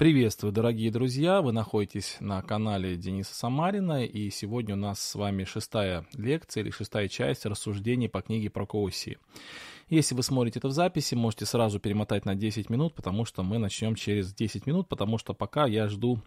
[0.00, 1.42] Приветствую, дорогие друзья!
[1.42, 6.70] Вы находитесь на канале Дениса Самарина, и сегодня у нас с вами шестая лекция или
[6.70, 9.18] шестая часть рассуждений по книге про Коуси.
[9.90, 13.58] Если вы смотрите это в записи, можете сразу перемотать на 10 минут, потому что мы
[13.58, 16.22] начнем через 10 минут, потому что пока я жду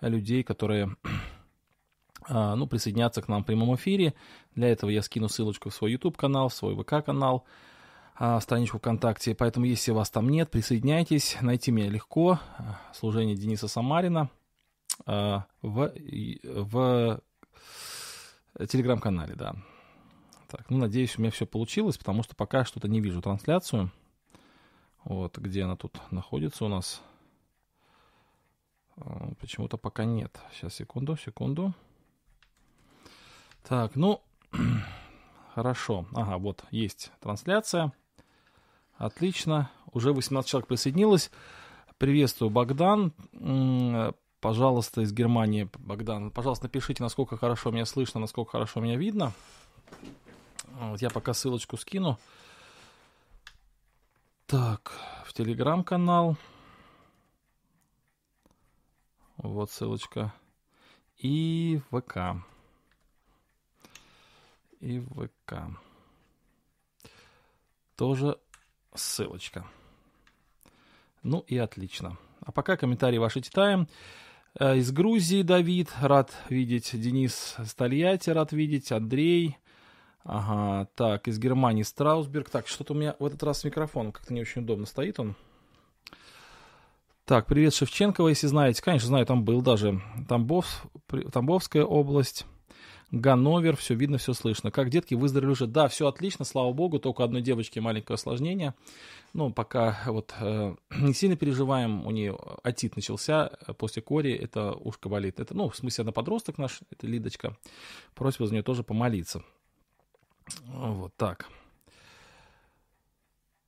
[0.00, 0.94] людей, которые
[2.28, 4.14] а, ну, присоединятся к нам в прямом эфире.
[4.54, 7.44] Для этого я скину ссылочку в свой YouTube-канал, в свой ВК-канал
[8.18, 9.34] а, страничку ВКонтакте.
[9.34, 11.36] Поэтому, если вас там нет, присоединяйтесь.
[11.42, 12.40] Найти меня легко.
[12.94, 14.30] Служение Дениса Самарина
[15.04, 15.92] а, в,
[16.42, 17.20] в
[18.68, 19.54] телеграм-канале, да.
[20.48, 23.90] Так, ну, надеюсь, у меня все получилось, потому что пока что-то не вижу трансляцию.
[25.04, 27.02] Вот, где она тут находится у нас.
[28.96, 30.40] А, почему-то пока нет.
[30.52, 31.74] Сейчас, секунду, секунду.
[33.68, 34.22] Так, ну,
[35.54, 36.06] хорошо.
[36.14, 37.92] Ага, вот, есть трансляция.
[38.96, 39.70] Отлично.
[39.92, 41.30] Уже 18 человек присоединилось.
[41.98, 43.12] Приветствую, Богдан.
[44.40, 49.32] Пожалуйста, из Германии, Богдан, пожалуйста, напишите, насколько хорошо меня слышно, насколько хорошо меня видно.
[50.68, 52.18] Вот я пока ссылочку скину.
[54.46, 54.92] Так,
[55.24, 56.36] в телеграм-канал.
[59.38, 60.32] Вот ссылочка.
[61.16, 62.36] И ВК.
[64.80, 65.54] И ВК.
[67.96, 68.38] Тоже
[68.96, 69.66] ссылочка.
[71.22, 72.18] Ну и отлично.
[72.44, 73.88] А пока комментарии ваши читаем.
[74.58, 76.90] Э, из Грузии Давид, рад видеть.
[76.92, 78.92] Денис Стальяти, рад видеть.
[78.92, 79.58] Андрей.
[80.24, 82.50] Ага, так, из Германии Страусберг.
[82.50, 85.36] Так, что-то у меня в этот раз с микрофоном как-то не очень удобно стоит он.
[87.24, 88.82] Так, привет Шевченкова, если знаете.
[88.82, 90.86] Конечно, знаю, там был даже Тамбов,
[91.32, 92.46] Тамбовская область.
[93.12, 94.70] Ганновер, все видно, все слышно.
[94.70, 95.66] Как детки выздоровели уже?
[95.66, 98.74] Да, все отлично, слава богу, только одной девочке маленькое осложнение.
[99.32, 104.72] Ну, пока вот э, не сильно переживаем, у нее отит начался э, после кори, это
[104.72, 105.38] ушко болит.
[105.38, 107.56] Это, ну, в смысле, она подросток наш, это Лидочка.
[108.14, 109.42] Просьба за нее тоже помолиться.
[110.64, 111.48] Вот так.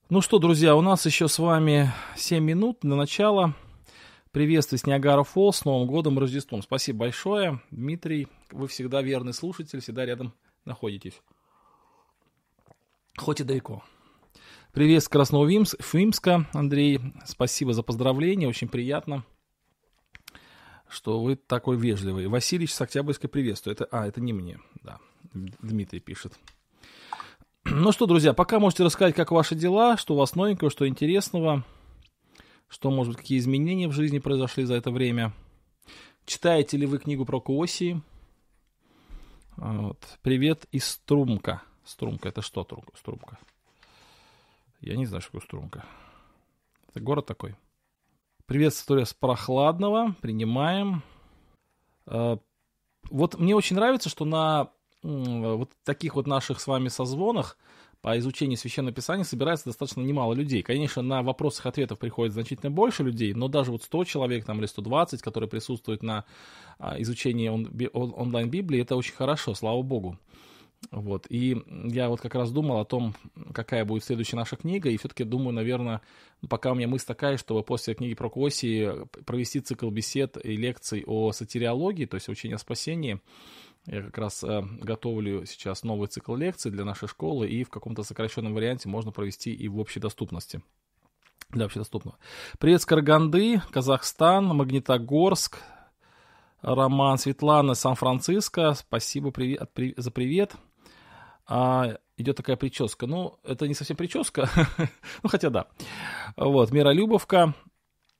[0.09, 3.53] Ну что, друзья, у нас еще с вами 7 минут на начало.
[4.31, 6.61] Приветствую с Ниагара Фолл, с Новым годом, Рождеством.
[6.61, 8.27] Спасибо большое, Дмитрий.
[8.51, 10.35] Вы всегда верный слушатель, всегда рядом
[10.65, 11.19] находитесь.
[13.17, 13.83] Хоть и далеко.
[14.71, 17.01] Привет с Красного Вимска, Андрей.
[17.25, 19.25] Спасибо за поздравление, очень приятно,
[20.87, 22.27] что вы такой вежливый.
[22.27, 23.73] Васильевич с Октябрьской приветствую.
[23.73, 24.99] Это, а, это не мне, да.
[25.33, 26.37] Дмитрий пишет.
[27.65, 31.65] Ну что, друзья, пока можете рассказать, как ваши дела, что у вас новенького, что интересного
[32.69, 35.33] что, может быть, какие изменения в жизни произошли за это время.
[36.25, 38.01] Читаете ли вы книгу про Куосии?
[39.57, 40.19] Вот.
[40.21, 41.63] Привет из Струмка.
[41.83, 42.65] Струмка, это что
[42.95, 43.39] Струмка?
[44.79, 45.85] Я не знаю, что такое Струмка.
[46.87, 47.55] Это город такой.
[48.45, 50.15] Привет, история с прохладного.
[50.21, 51.01] Принимаем.
[52.05, 52.37] А,
[53.09, 57.57] вот мне очень нравится, что на вот таких вот наших с вами созвонах
[58.01, 60.63] по изучению священного писания собирается достаточно немало людей.
[60.63, 64.67] Конечно, на вопросах ответов приходит значительно больше людей, но даже вот 100 человек там, или
[64.67, 66.25] 120, которые присутствуют на
[66.77, 70.17] а, изучении он, он, онлайн-библии, это очень хорошо, слава богу.
[70.91, 71.25] Вот.
[71.29, 73.13] И я вот как раз думал о том,
[73.53, 76.01] какая будет следующая наша книга, и все-таки думаю, наверное,
[76.47, 78.91] пока у меня мысль такая, чтобы после книги про Квоси
[79.25, 83.19] провести цикл бесед и лекций о сатириологии, то есть учении о спасении,
[83.91, 88.03] я как раз э, готовлю сейчас новый цикл лекций для нашей школы, и в каком-то
[88.03, 90.61] сокращенном варианте можно провести и в общей доступности.
[91.49, 92.17] Для общедоступного.
[92.59, 95.57] Привет с Караганды, Казахстан, Магнитогорск,
[96.61, 98.75] Роман, Светлана, Сан-Франциско.
[98.75, 100.53] Спасибо привет, при, за привет.
[101.47, 103.07] А, идет такая прическа.
[103.07, 104.47] Ну, это не совсем прическа.
[105.23, 105.65] ну, хотя да.
[106.35, 107.55] Вот, Миролюбовка.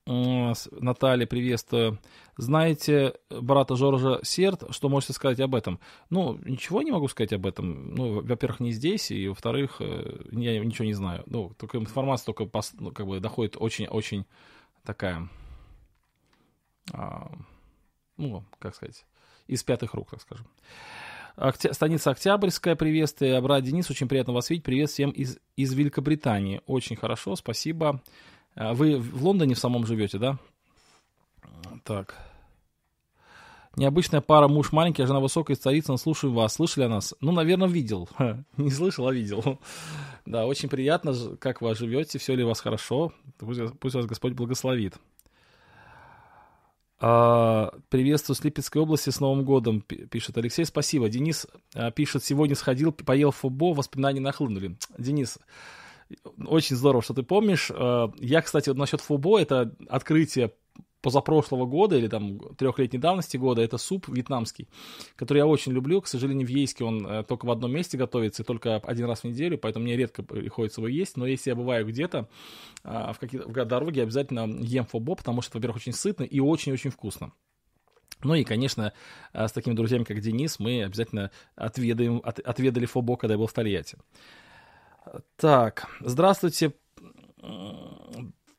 [0.05, 1.99] Наталья, приветствую.
[2.37, 5.79] Знаете брата Жоржа Серд, что можете сказать об этом?
[6.09, 7.93] Ну, ничего не могу сказать об этом.
[7.93, 11.23] Ну, во-первых, не здесь, и во-вторых, э, я ничего не знаю.
[11.27, 12.49] Ну, только информация только
[12.79, 14.25] ну, как бы доходит очень-очень
[14.83, 15.29] такая,
[16.93, 17.31] а,
[18.17, 19.05] ну, как сказать,
[19.47, 20.47] из пятых рук, так скажем.
[21.35, 21.73] Окте...
[21.73, 23.39] Станица Октябрьская, приветствие.
[23.41, 24.65] Брат Денис, очень приятно вас видеть.
[24.65, 26.61] Привет всем из, из Великобритании.
[26.65, 27.89] Очень хорошо, спасибо.
[27.89, 28.01] А
[28.59, 30.37] вы в Лондоне в самом живете, да?
[31.83, 32.15] Так.
[33.75, 35.95] Необычная пара муж маленький, а жена высокая, царица.
[35.95, 36.55] Слушаю вас.
[36.55, 37.15] Слышали о нас?
[37.21, 38.09] Ну, наверное, видел.
[38.57, 39.59] Не слышал, а видел.
[40.25, 43.13] Да, очень приятно, как вы живете, все ли у вас хорошо.
[43.39, 44.93] Пусть, вас Господь благословит.
[46.99, 50.65] А, приветствую с Липецкой области с Новым годом, пишет Алексей.
[50.65, 51.09] Спасибо.
[51.09, 54.77] Денис а, пишет, сегодня сходил, поел футбол, воспоминания нахлынули.
[54.99, 55.39] Денис,
[56.45, 57.71] очень здорово, что ты помнишь.
[57.73, 60.53] Э, я, кстати, вот насчет Фубо, это открытие
[61.01, 64.67] позапрошлого года или там трехлетней давности года, это суп вьетнамский,
[65.15, 66.01] который я очень люблю.
[66.01, 69.21] К сожалению, в Ейске он э, только в одном месте готовится и только один раз
[69.21, 71.15] в неделю, поэтому мне редко приходится его есть.
[71.15, 72.27] Но если я бываю где-то
[72.83, 76.89] а, в, какие-то, в дороге, обязательно ем фобо, потому что, во-первых, очень сытно и очень-очень
[76.89, 77.31] вкусно.
[78.21, 78.91] Ну и, конечно,
[79.33, 83.53] с такими друзьями, как Денис, мы обязательно отведаем, от, отведали фобо, когда я был в
[83.53, 83.97] Тольятти.
[85.37, 86.73] Так, здравствуйте.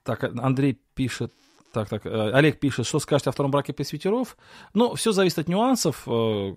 [0.03, 1.33] Так, Андрей пишет,
[1.73, 4.37] так, так, э, Олег пишет, что скажете о втором браке пресвитеров?
[4.75, 6.03] Ну, все зависит от нюансов.
[6.07, 6.55] Э,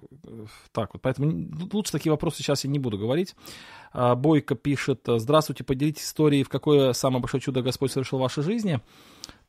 [0.72, 3.36] так вот, поэтому лучше такие вопросы сейчас я не буду говорить.
[3.92, 8.42] А, Бойко пишет, здравствуйте, поделитесь историей, в какое самое большое чудо Господь совершил в вашей
[8.42, 8.82] жизни.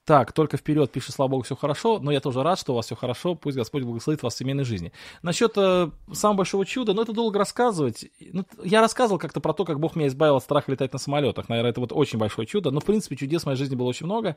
[0.04, 2.86] Так, только вперед, пишет, слава богу, все хорошо, но я тоже рад, что у вас
[2.86, 4.92] все хорошо, пусть Господь благословит вас в семейной жизни.
[5.22, 8.10] Насчет э, самого большого чуда, ну, это долго рассказывать.
[8.20, 11.48] Ну, я рассказывал как-то про то, как Бог меня избавил от страха летать на самолетах.
[11.48, 14.04] Наверное, это вот очень большое чудо, но, в принципе, чудес в моей жизни было очень
[14.04, 14.36] много.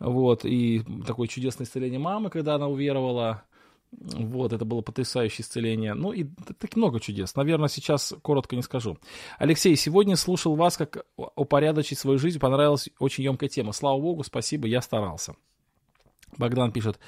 [0.00, 3.42] Вот, и такое чудесное исцеление мамы, когда она уверовала,
[4.00, 5.94] вот, это было потрясающее исцеление.
[5.94, 6.24] Ну и
[6.58, 7.34] так много чудес.
[7.36, 8.98] Наверное, сейчас коротко не скажу.
[9.38, 12.38] Алексей, сегодня слушал вас, как упорядочить свою жизнь.
[12.38, 13.72] Понравилась очень емкая тема.
[13.72, 15.34] Слава богу, спасибо, я старался.
[16.38, 16.98] Богдан пишет.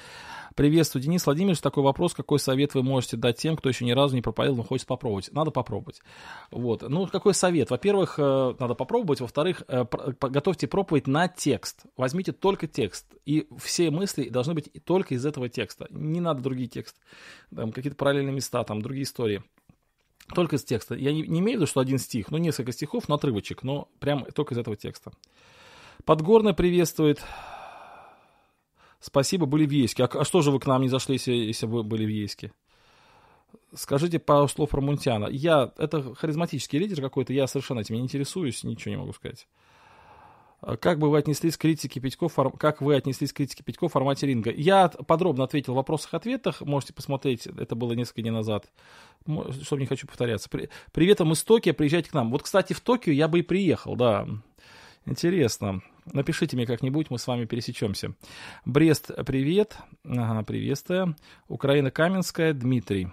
[0.55, 1.61] Приветствую, Денис Владимирович.
[1.61, 4.63] Такой вопрос, какой совет вы можете дать тем, кто еще ни разу не проповедовал, но
[4.63, 5.29] хочет попробовать?
[5.31, 6.01] Надо попробовать.
[6.49, 6.81] Вот.
[6.81, 7.69] Ну, какой совет?
[7.69, 9.21] Во-первых, э, надо попробовать.
[9.21, 9.85] Во-вторых, э,
[10.19, 11.83] готовьте проповедь на текст.
[11.95, 13.05] Возьмите только текст.
[13.25, 15.85] И все мысли должны быть только из этого текста.
[15.91, 16.99] Не надо другие тексты.
[17.55, 19.43] Там какие-то параллельные места, там другие истории.
[20.33, 20.95] Только из текста.
[20.95, 23.89] Я не, не имею в виду, что один стих, ну, несколько стихов, но отрывочек, но
[23.99, 25.11] прям только из этого текста.
[26.03, 27.23] Подгорная приветствует.
[28.99, 30.03] Спасибо, были в Ейске.
[30.03, 32.51] А, а что же вы к нам не зашли, если, если вы были в Ейске?
[33.73, 35.27] Скажите пару слов про Мунтиана.
[35.27, 39.47] Я, это харизматический лидер какой-то, я совершенно этим не интересуюсь, ничего не могу сказать.
[40.59, 42.27] А как бы вы отнеслись к критике Петько,
[42.57, 44.51] как вы отнеслись к критике Петько в формате ринга?
[44.51, 48.71] Я подробно ответил в вопросах-ответах, можете посмотреть, это было несколько дней назад,
[49.61, 50.49] чтобы не хочу повторяться.
[50.91, 52.31] Привет вам из Токио, приезжайте к нам.
[52.31, 54.27] Вот, кстати, в Токио я бы и приехал, да.
[55.05, 55.83] Интересно.
[56.13, 58.13] Напишите мне как-нибудь, мы с вами пересечемся.
[58.65, 59.77] Брест, привет.
[60.05, 61.15] Ага, приветствую.
[61.47, 63.09] Украина Каменская, Дмитрий.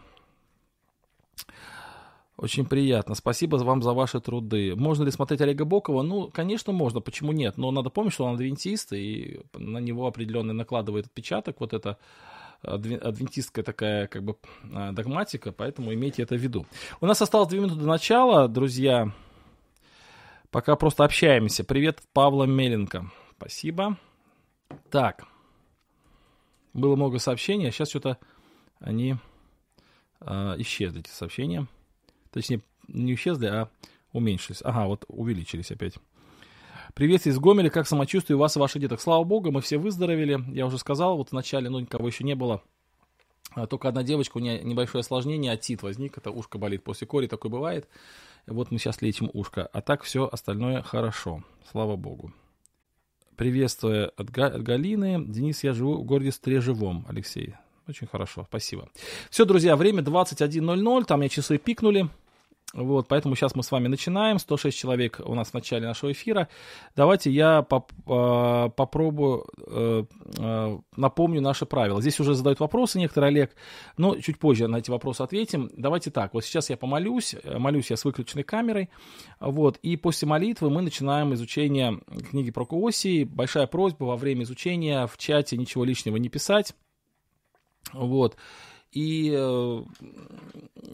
[2.37, 3.15] Очень приятно.
[3.15, 4.75] Спасибо вам за ваши труды.
[4.75, 6.03] Можно ли смотреть Олега Бокова?
[6.03, 7.01] Ну, конечно, можно.
[7.01, 7.57] Почему нет?
[7.57, 11.97] Но надо помнить, что он адвентист, и на него определенно накладывает отпечаток вот это
[12.63, 14.37] адвентистская такая как бы
[14.73, 16.67] а, догматика, поэтому имейте это в виду.
[17.01, 19.13] У нас осталось две минуты до начала, друзья.
[20.55, 21.65] Пока просто общаемся.
[21.65, 23.11] Привет, Павла Меленко.
[23.37, 23.99] Спасибо.
[24.89, 25.25] Так.
[26.73, 28.19] Было много сообщений, а сейчас что-то
[28.79, 29.17] они
[30.21, 31.67] э, исчезли, эти сообщения.
[32.31, 33.69] Точнее, не исчезли, а
[34.13, 34.61] уменьшились.
[34.63, 35.95] Ага, вот увеличились опять.
[36.95, 39.01] Привет из Гомеля, как самочувствие у вас и ваших деток?
[39.01, 40.39] Слава богу, мы все выздоровели.
[40.53, 42.63] Я уже сказал, вот в начале, ну, никого еще не было.
[43.57, 47.27] А, только одна девочка, у нее небольшое осложнение, отит возник, это ушко болит после кори,
[47.27, 47.89] такое бывает.
[48.47, 49.69] Вот мы сейчас лечим ушко.
[49.73, 51.43] А так все остальное хорошо.
[51.71, 52.33] Слава богу.
[53.37, 55.25] Приветствую от, Га- от Галины.
[55.27, 57.05] Денис, я живу в городе Стрежевом.
[57.09, 57.55] Алексей.
[57.89, 58.89] Очень хорошо, спасибо.
[59.31, 62.09] Все, друзья, время 21.00, там мне часы пикнули.
[62.75, 64.39] Вот, поэтому сейчас мы с вами начинаем.
[64.39, 66.49] 106 человек у нас в начале нашего эфира.
[66.97, 70.05] Давайте я поп э, попробую, э,
[70.39, 72.01] э, напомню наши правила.
[72.01, 73.55] Здесь уже задают вопросы некоторые, Олег,
[73.97, 75.71] но чуть позже на эти вопросы ответим.
[75.77, 78.91] Давайте так, вот сейчас я помолюсь, молюсь я с выключенной камерой,
[79.39, 83.23] вот, и после молитвы мы начинаем изучение книги про Куосии.
[83.23, 86.75] Большая просьба во время изучения в чате ничего лишнего не писать,
[87.93, 88.37] вот,
[88.95, 89.83] и, э,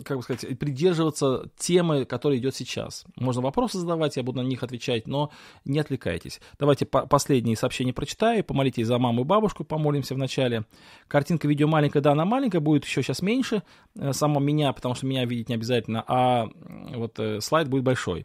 [0.05, 3.05] как бы сказать, придерживаться темы, которая идет сейчас.
[3.17, 5.31] Можно вопросы задавать, я буду на них отвечать, но
[5.67, 6.41] не отвлекайтесь.
[6.59, 10.65] Давайте по последние сообщения прочитаю, помолитесь за маму и бабушку, помолимся вначале.
[11.09, 13.63] Картинка видео маленькая, да, она маленькая, будет еще сейчас меньше,
[13.95, 16.49] э, само меня, потому что меня видеть не обязательно, а
[16.95, 18.25] вот э, слайд будет большой.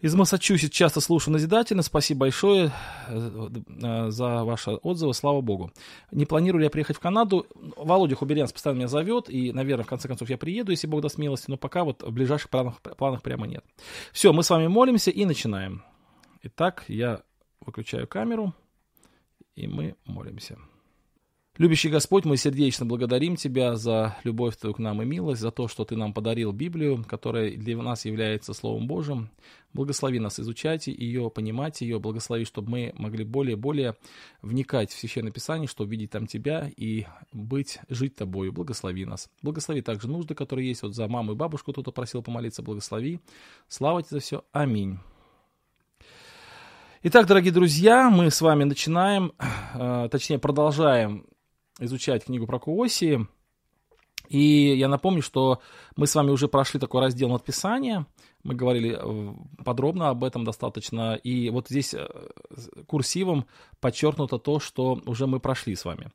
[0.00, 1.82] Из Массачусетс часто слушаю назидательно.
[1.82, 2.72] Спасибо большое
[3.08, 5.12] э, за ваши отзывы.
[5.12, 5.72] Слава богу.
[6.10, 7.46] Не планирую я приехать в Канаду.
[7.76, 9.28] Володя Хуберянс постоянно меня зовет.
[9.28, 11.50] И, наверное, в конце концов я приеду, если Бог даст смелости.
[11.50, 13.62] Но пока вот в ближайших планах, планах прямо нет.
[14.10, 15.82] Все, мы с вами молимся и начинаем.
[16.44, 17.20] Итак, я
[17.60, 18.54] выключаю камеру.
[19.54, 20.56] И мы молимся.
[21.60, 25.68] Любящий Господь, мы сердечно благодарим Тебя за любовь Твою к нам и милость, за то,
[25.68, 29.28] что Ты нам подарил Библию, которая для нас является Словом Божьим.
[29.74, 33.94] Благослови нас изучать ее, понимать ее, благослови, чтобы мы могли более и более
[34.40, 38.54] вникать в Священное Писание, чтобы видеть там Тебя и быть, жить Тобою.
[38.54, 39.28] Благослови нас.
[39.42, 40.80] Благослови также нужды, которые есть.
[40.80, 43.20] Вот за маму и бабушку кто-то просил помолиться, благослови.
[43.68, 44.44] Слава Тебе за все.
[44.52, 44.98] Аминь.
[47.02, 49.32] Итак, дорогие друзья, мы с вами начинаем,
[49.74, 51.26] э, точнее продолжаем
[51.80, 53.26] изучать книгу про Куоси.
[54.28, 55.60] И я напомню, что
[55.96, 58.06] мы с вами уже прошли такой раздел надписания.
[58.42, 61.14] Мы говорили э, подробно об этом достаточно.
[61.14, 62.08] И вот здесь э,
[62.86, 63.46] курсивом
[63.80, 66.10] подчеркнуто то, что уже мы прошли с вами.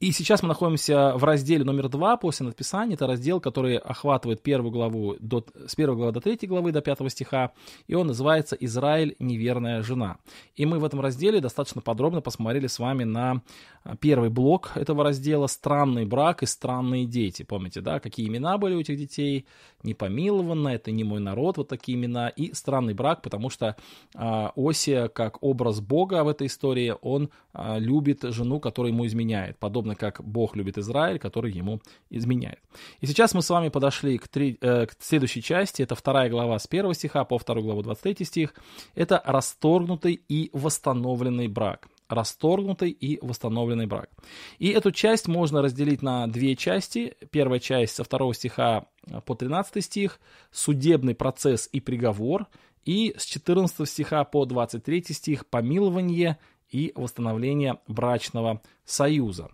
[0.00, 2.94] И сейчас мы находимся в разделе номер два после надписания.
[2.94, 7.10] Это раздел, который охватывает первую главу до, с первой главы до третьей главы, до пятого
[7.10, 7.50] стиха.
[7.88, 9.16] И он называется «Израиль.
[9.18, 10.18] Неверная жена».
[10.54, 13.42] И мы в этом разделе достаточно подробно посмотрели с вами на
[13.82, 17.42] а, первый блок этого раздела «Странный брак и странные дети».
[17.42, 19.46] Помните, да, какие имена были у этих детей?
[19.82, 22.28] Непомилованно, это не мой народ, вот такие имена.
[22.28, 23.76] И странный брак, потому что
[24.14, 29.58] а, Осия, как образ Бога в этой истории, он а, любит жену, которая ему изменяет.
[29.58, 32.60] Подобно как Бог любит Израиль, который ему изменяет.
[33.00, 36.58] И сейчас мы с вами подошли к, три, э, к следующей части, это вторая глава
[36.58, 38.54] с первого стиха по вторую главу 23 стих.
[38.94, 44.10] Это расторгнутый и восстановленный брак расторгнутый и восстановленный брак.
[44.58, 47.16] И эту часть можно разделить на две части.
[47.30, 48.86] Первая часть со второго стиха
[49.24, 52.46] по 13 стих, судебный процесс и приговор,
[52.84, 56.38] и с 14 стиха по 23 стих, помилование
[56.70, 59.50] и восстановление брачного союза.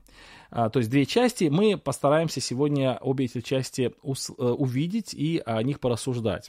[0.50, 1.44] А, то есть две части.
[1.50, 6.49] Мы постараемся сегодня обе эти части э, увидеть и о них порассуждать.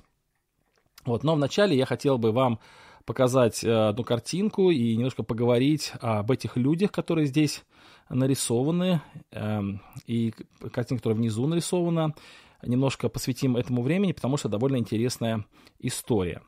[1.06, 1.24] Вот.
[1.24, 2.60] Но вначале я хотел бы вам
[3.06, 7.64] показать э, одну картинку и немножко поговорить об этих людях, которые здесь
[8.10, 10.34] нарисованы, эм, и
[10.72, 12.14] картинка, которая внизу нарисована.
[12.64, 15.46] Немножко посвятим этому времени, потому что довольно интересная
[15.80, 16.42] история.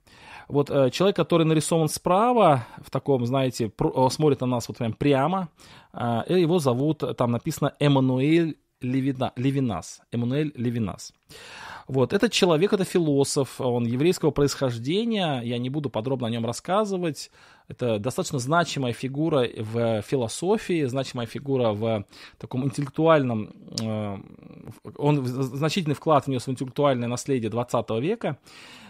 [0.47, 4.93] Вот э, человек, который нарисован справа, в таком, знаете, про, смотрит на нас вот прям
[4.93, 5.49] прямо,
[5.93, 10.01] э, его зовут, там написано Эммануэль Левина, Левинас.
[10.12, 11.13] Эммануэль Левинас.
[11.88, 17.31] Вот, этот человек, это философ, он еврейского происхождения, я не буду подробно о нем рассказывать,
[17.69, 22.05] это достаточно значимая фигура в философии, значимая фигура в
[22.38, 24.17] таком интеллектуальном, э,
[24.98, 28.38] он значительный вклад внес в интеллектуальное наследие 20 века,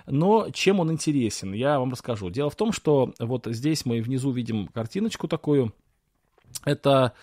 [0.07, 2.31] но чем он интересен, я вам расскажу.
[2.31, 5.71] Дело в том, что вот здесь мы внизу видим картиночку такую,
[6.65, 7.13] это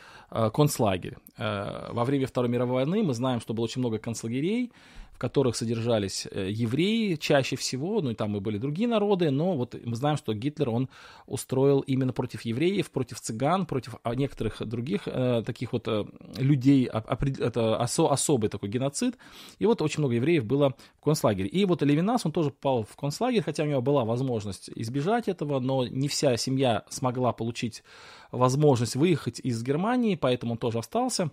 [0.51, 1.17] концлагерь.
[1.39, 4.73] Э, во время Второй мировой войны мы знаем, что было очень много концлагерей,
[5.15, 9.57] в которых содержались э, евреи чаще всего, ну и там и были другие народы, но
[9.57, 10.89] вот мы знаем, что Гитлер, он
[11.27, 16.05] устроил именно против евреев, против цыган, против а, некоторых других э, таких вот э,
[16.37, 19.17] людей, это осо, особый такой геноцид,
[19.61, 21.49] и вот очень много евреев было в концлагере.
[21.49, 25.61] И вот Левинас, он тоже попал в концлагерь, хотя у него была возможность избежать этого,
[25.61, 27.85] но не вся семья смогла получить
[28.33, 31.31] возможность выехать из Германии, поэтому он тоже остался,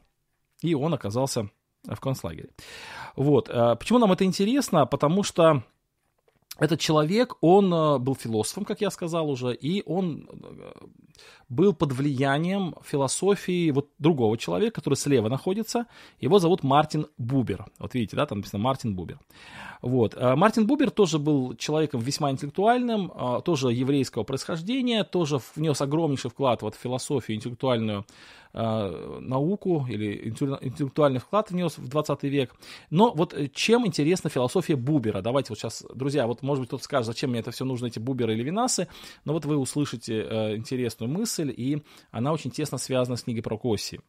[0.61, 1.49] и он оказался
[1.83, 2.49] в концлагере.
[3.15, 3.49] Вот.
[3.49, 4.85] Э, почему нам это интересно?
[4.85, 5.63] Потому что
[6.59, 10.71] этот человек, он э, был философом, как я сказал уже, и он э,
[11.49, 15.85] был под влиянием философии вот другого человека, который слева находится.
[16.19, 17.65] Его зовут Мартин Бубер.
[17.79, 19.19] Вот видите, да, там написано Мартин Бубер.
[19.81, 20.15] Вот.
[20.15, 23.11] Мартин Бубер тоже был человеком весьма интеллектуальным,
[23.43, 28.05] тоже еврейского происхождения, тоже внес огромнейший вклад вот в философию интеллектуальную
[28.53, 32.53] Э, науку или интеллектуальный вклад внес в 20 век.
[32.89, 35.21] Но вот э, чем интересна философия Бубера?
[35.21, 37.99] Давайте вот сейчас, друзья, вот может быть кто-то скажет, зачем мне это все нужно, эти
[37.99, 38.89] Буберы или Винасы,
[39.23, 43.57] но вот вы услышите э, интересную мысль, и она очень тесно связана с книгой про
[43.57, 43.99] Косси.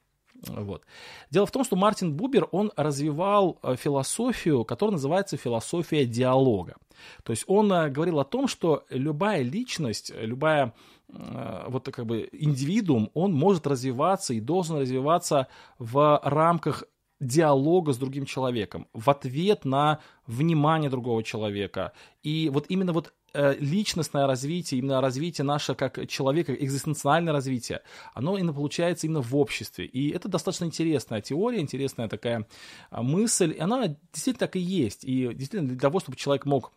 [0.47, 0.82] Вот.
[1.30, 6.76] Дело в том, что Мартин Бубер, он развивал э, философию, которая называется философия диалога.
[7.23, 10.75] То есть он говорил о том, что любая личность, любая
[11.12, 16.85] Э, вот как бы индивидуум, он может развиваться и должен развиваться в рамках
[17.21, 21.92] диалога с другим человеком, в ответ на внимание другого человека.
[22.23, 27.83] И вот именно вот э, личностное развитие, именно развитие наше как человека, экзистенциальное развитие,
[28.15, 29.87] оно именно получается именно в обществе.
[29.87, 32.47] И это достаточно интересная теория, интересная такая
[32.91, 33.53] а, мысль.
[33.53, 35.05] И она действительно так и есть.
[35.05, 36.73] И действительно для того, чтобы человек мог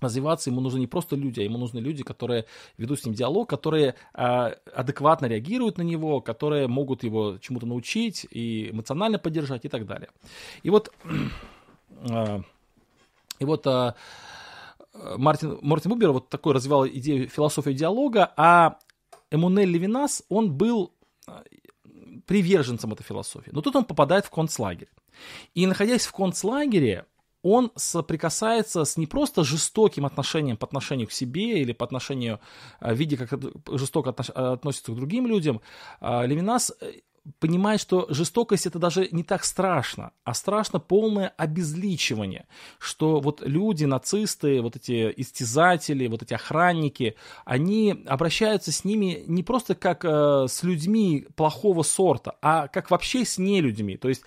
[0.00, 3.48] развиваться, ему нужны не просто люди, а ему нужны люди, которые ведут с ним диалог,
[3.48, 4.22] которые э,
[4.74, 10.10] адекватно реагируют на него, которые могут его чему-то научить и эмоционально поддержать и так далее.
[10.62, 12.40] И вот, э,
[13.38, 13.94] и вот э,
[14.94, 18.78] Мартин, Мартин Бубер вот такой развивал идею философию диалога, а
[19.30, 20.94] Эмунель Левинас, он был
[22.26, 23.50] приверженцем этой философии.
[23.52, 24.88] Но тут он попадает в концлагерь.
[25.54, 27.06] И находясь в концлагере,
[27.42, 32.40] он соприкасается с не просто жестоким отношением по отношению к себе или по отношению,
[32.80, 33.38] э, видя, как
[33.78, 35.60] жестоко относится к другим людям.
[36.00, 36.72] А, Левинас
[37.38, 42.46] понимает, что жестокость это даже не так страшно, а страшно полное обезличивание,
[42.78, 49.42] что вот люди, нацисты, вот эти истязатели, вот эти охранники, они обращаются с ними не
[49.42, 54.22] просто как э, с людьми плохого сорта, а как вообще с нелюдьми, то есть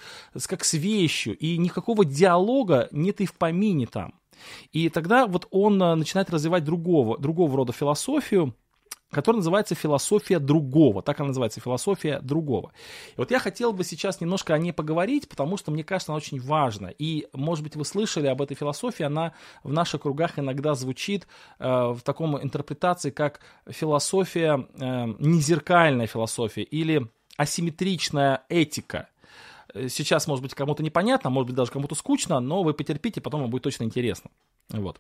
[0.48, 4.14] как с вещью, и никакого диалога нет и в помине там.
[4.72, 8.56] И тогда вот он э, начинает развивать другого, другого рода философию,
[9.12, 11.02] которая называется «Философия другого».
[11.02, 12.72] Так она называется, «Философия другого».
[13.10, 16.18] И вот я хотел бы сейчас немножко о ней поговорить, потому что мне кажется, она
[16.18, 16.90] очень важна.
[16.98, 19.34] И, может быть, вы слышали об этой философии, она
[19.64, 21.28] в наших кругах иногда звучит
[21.60, 29.10] э, в таком интерпретации, как философия, э, незеркальная философия или асимметричная этика.
[29.74, 33.50] Сейчас, может быть, кому-то непонятно, может быть, даже кому-то скучно, но вы потерпите, потом вам
[33.50, 34.32] будет точно интересно.
[34.70, 35.00] Вот.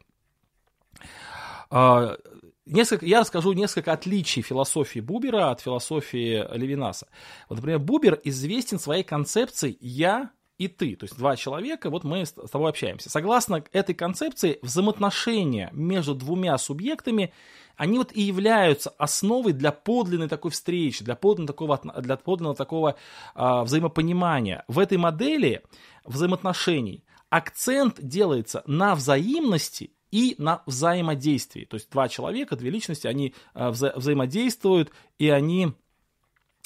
[2.69, 7.07] Несколько, я расскажу несколько отличий философии Бубера от философии Левинаса.
[7.47, 12.25] Вот, например, Бубер известен своей концепцией «я и ты», то есть два человека, вот мы
[12.25, 13.09] с тобой общаемся.
[13.09, 17.31] Согласно этой концепции, взаимоотношения между двумя субъектами,
[17.77, 22.95] они вот и являются основой для подлинной такой встречи, для подлинного такого, для подлинного такого
[23.33, 24.65] а, взаимопонимания.
[24.67, 25.61] В этой модели
[26.03, 31.65] взаимоотношений акцент делается на взаимности и на взаимодействии.
[31.65, 35.73] То есть два человека, две личности, они э, вза взаимодействуют, и они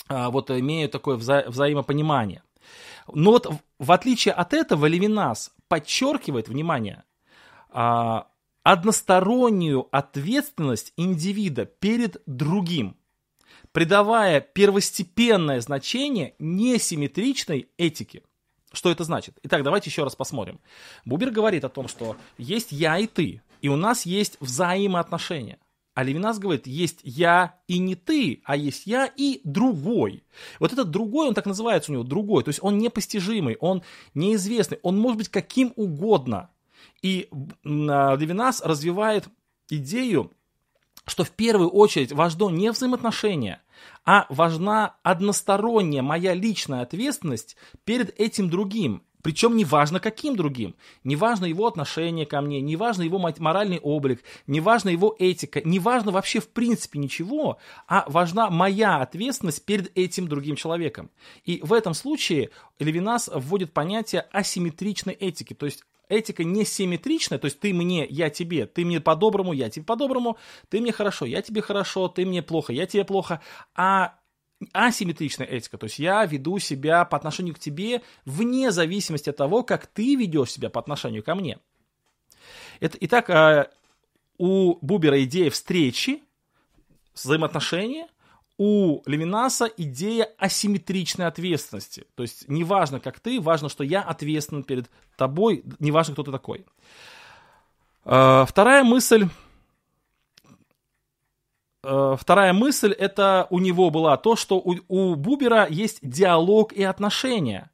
[0.10, 2.44] э, вот имеют такое вза взаимопонимание.
[3.12, 7.04] Но вот в отличие от этого Левинас подчеркивает, внимание,
[7.70, 8.28] а,
[8.64, 12.98] одностороннюю ответственность индивида перед другим,
[13.72, 18.24] придавая первостепенное значение несимметричной этике.
[18.72, 19.38] Что это значит?
[19.44, 20.60] Итак, давайте еще раз посмотрим.
[21.06, 25.60] Бубер говорит о том, что есть я и ты, и у нас есть взаимоотношения.
[25.94, 30.24] А Левинас говорит, есть я и не ты, а есть я и другой.
[30.60, 32.44] Вот этот другой, он так называется у него, другой.
[32.44, 36.50] То есть он непостижимый, он неизвестный, он может быть каким угодно.
[37.02, 37.28] И
[37.66, 39.28] а, Левинас развивает
[39.70, 40.32] идею,
[41.06, 43.62] что в первую очередь важно не взаимоотношения,
[44.06, 49.04] а важна односторонняя моя личная ответственность перед этим другим.
[49.22, 55.16] Причем неважно каким другим, неважно его отношение ко мне, неважно его моральный облик, неважно его
[55.20, 61.12] этика, неважно вообще в принципе ничего, а важна моя ответственность перед этим другим человеком.
[61.46, 67.46] И в этом случае Левинас вводит понятие асимметричной этики, то есть этика не симметричная, то
[67.46, 70.38] есть ты мне, я тебе, ты мне по-доброму, я тебе по-доброму,
[70.70, 73.42] ты мне хорошо, я тебе хорошо, ты мне плохо, я тебе плохо,
[73.74, 74.16] а
[74.74, 79.64] асимметричная этика, то есть я веду себя по отношению к тебе вне зависимости от того,
[79.64, 81.58] как ты ведешь себя по отношению ко мне.
[82.80, 83.70] Это, итак, а,
[84.38, 86.22] у Бубера идея встречи,
[87.14, 88.08] взаимоотношения–
[88.58, 92.06] у Левинаса идея асимметричной ответственности.
[92.16, 96.66] То есть неважно, как ты, важно, что я ответственен перед тобой, неважно, кто ты такой.
[98.04, 99.28] А, вторая мысль.
[101.84, 106.84] А, вторая мысль, это у него была то, что у, у Бубера есть диалог и
[106.84, 107.72] отношения,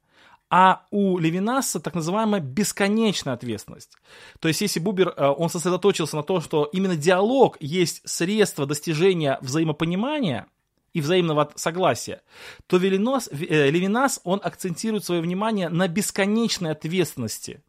[0.50, 3.98] а у Левинаса так называемая бесконечная ответственность.
[4.40, 9.38] То есть если Бубер, а, он сосредоточился на том, что именно диалог есть средство достижения
[9.42, 10.46] взаимопонимания–
[10.92, 12.22] и взаимного согласия,
[12.66, 17.62] то Велинос, э, Левинас, он акцентирует свое внимание на бесконечной ответственности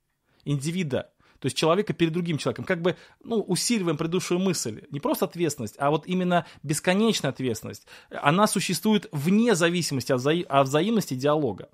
[0.45, 4.83] индивида, то есть человека перед другим человеком, как бы ну, усиливаем предыдущую мысль.
[4.91, 7.87] Не просто ответственность, а вот именно бесконечная ответственность.
[8.09, 11.69] Она существует вне зависимости от, взаи- от взаимности диалога.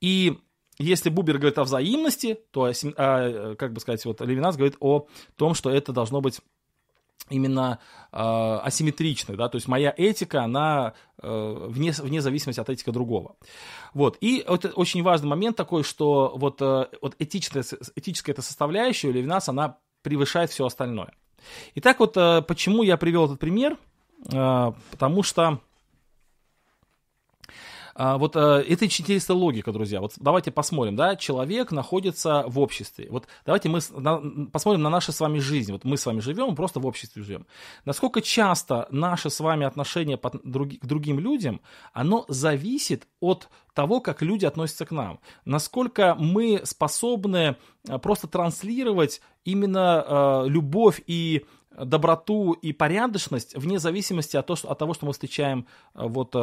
[0.00, 0.38] И
[0.78, 5.06] если Бубер говорит о взаимности, то, а, как бы сказать, вот Левинас говорит о
[5.36, 6.40] том, что это должно быть
[7.30, 7.78] именно
[8.12, 13.36] э, асимметричной, да, то есть моя этика, она э, вне, вне зависимости от этики другого.
[13.94, 17.64] Вот, и это очень важный момент такой, что вот, э, вот этичная,
[17.96, 21.12] этическая эта составляющая у Левинаса, она превышает все остальное.
[21.76, 23.76] Итак, вот э, почему я привел этот пример,
[24.32, 25.60] э, потому что
[28.02, 30.00] а, вот а, это интересная логика, друзья.
[30.00, 33.08] Вот давайте посмотрим, да, человек находится в обществе.
[33.10, 35.70] Вот давайте мы на, посмотрим на наши с вами жизнь.
[35.70, 37.46] Вот мы с вами живем, просто в обществе живем.
[37.84, 41.60] Насколько часто наше с вами отношение по, друг, к другим людям,
[41.92, 45.20] оно зависит от того, как люди относятся к нам.
[45.44, 54.38] Насколько мы способны а, просто транслировать именно э, любовь и доброту и порядочность вне зависимости
[54.38, 56.34] от, того, от того, что мы встречаем вот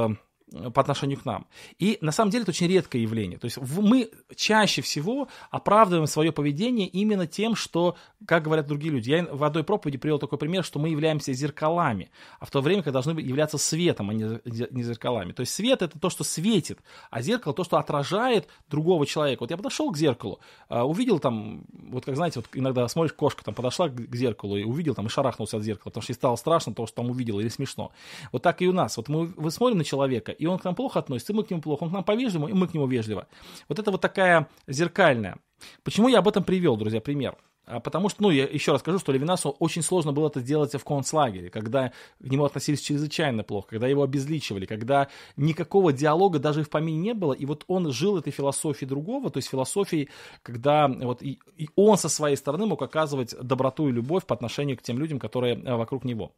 [0.73, 1.45] по отношению к нам.
[1.77, 3.37] И на самом деле это очень редкое явление.
[3.37, 9.09] То есть мы чаще всего оправдываем свое поведение именно тем, что, как говорят другие люди,
[9.09, 12.81] я в одной проповеди привел такой пример, что мы являемся зеркалами, а в то время
[12.81, 15.33] как должны являться светом, а не зеркалами.
[15.33, 16.79] То есть свет это то, что светит,
[17.09, 19.43] а зеркало то, что отражает другого человека.
[19.43, 23.43] Вот я подошел к зеркалу, а, увидел там, вот как знаете, вот иногда смотришь, кошка
[23.43, 26.35] там подошла к зеркалу и увидел там и шарахнулся от зеркала, потому что ей стало
[26.37, 27.91] страшно того, что там увидел, или смешно.
[28.31, 28.95] Вот так и у нас.
[28.95, 31.49] Вот мы, мы смотрим на человека, и он к нам плохо относится, и мы к
[31.49, 33.27] нему плохо, он к нам по-вежливому, и мы к нему вежливо.
[33.67, 35.37] Вот это вот такая зеркальная.
[35.83, 37.35] Почему я об этом привел, друзья, пример?
[37.67, 40.73] А потому что, ну, я еще раз скажу, что Левинасу очень сложно было это сделать
[40.73, 46.63] в концлагере, когда к нему относились чрезвычайно плохо, когда его обезличивали, когда никакого диалога даже
[46.63, 50.09] в помине не было, и вот он жил этой философией другого, то есть философией,
[50.43, 54.77] когда вот и, и он со своей стороны мог оказывать доброту и любовь по отношению
[54.77, 56.31] к тем людям, которые э, вокруг него.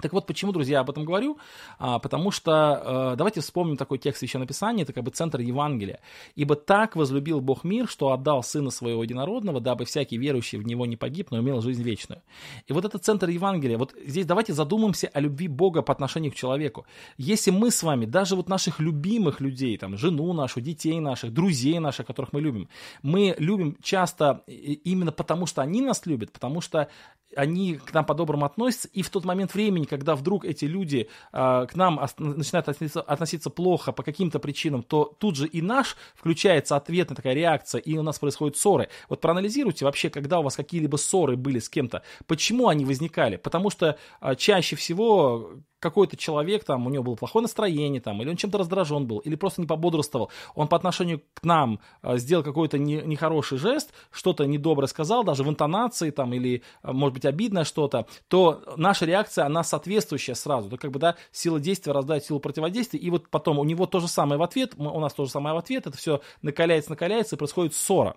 [0.00, 1.38] Так вот, почему, друзья, об этом говорю?
[1.78, 6.00] А, потому что э, давайте вспомним такой текст Священного Писания, это как бы центр Евангелия.
[6.34, 10.84] «Ибо так возлюбил Бог мир, что отдал Сына Своего Единородного, дабы всякий верующий в Него
[10.86, 12.22] не погиб, но имел жизнь вечную».
[12.66, 13.78] И вот это центр Евангелия.
[13.78, 16.86] Вот здесь давайте задумаемся о любви Бога по отношению к человеку.
[17.16, 21.78] Если мы с вами, даже вот наших любимых людей, там, жену нашу, детей наших, друзей
[21.78, 22.68] наших, которых мы любим,
[23.02, 26.88] мы любим часто именно потому, что они нас любят, потому что
[27.36, 31.66] они к нам по-доброму относятся, и в тот момент времени, когда вдруг эти люди э,
[31.68, 36.76] к нам начинают относиться, относиться плохо по каким-то причинам, то тут же и наш включается
[36.76, 38.88] ответная такая реакция, и у нас происходят ссоры.
[39.08, 43.36] Вот проанализируйте вообще, когда у вас какие-либо ссоры были с кем-то, почему они возникали?
[43.36, 45.50] Потому что э, чаще всего
[45.84, 49.34] какой-то человек, там, у него было плохое настроение, там, или он чем-то раздражен был, или
[49.34, 54.46] просто не пободрствовал, он по отношению к нам э, сделал какой-то не, нехороший жест, что-то
[54.46, 59.44] недоброе сказал, даже в интонации, там, или, э, может быть, обидное что-то, то наша реакция,
[59.44, 60.70] она соответствующая сразу.
[60.70, 64.00] То, как бы, да, сила действия раздает силу противодействия, и вот потом у него то
[64.00, 67.36] же самое в ответ, у нас то же самое в ответ, это все накаляется, накаляется,
[67.36, 68.16] и происходит ссора.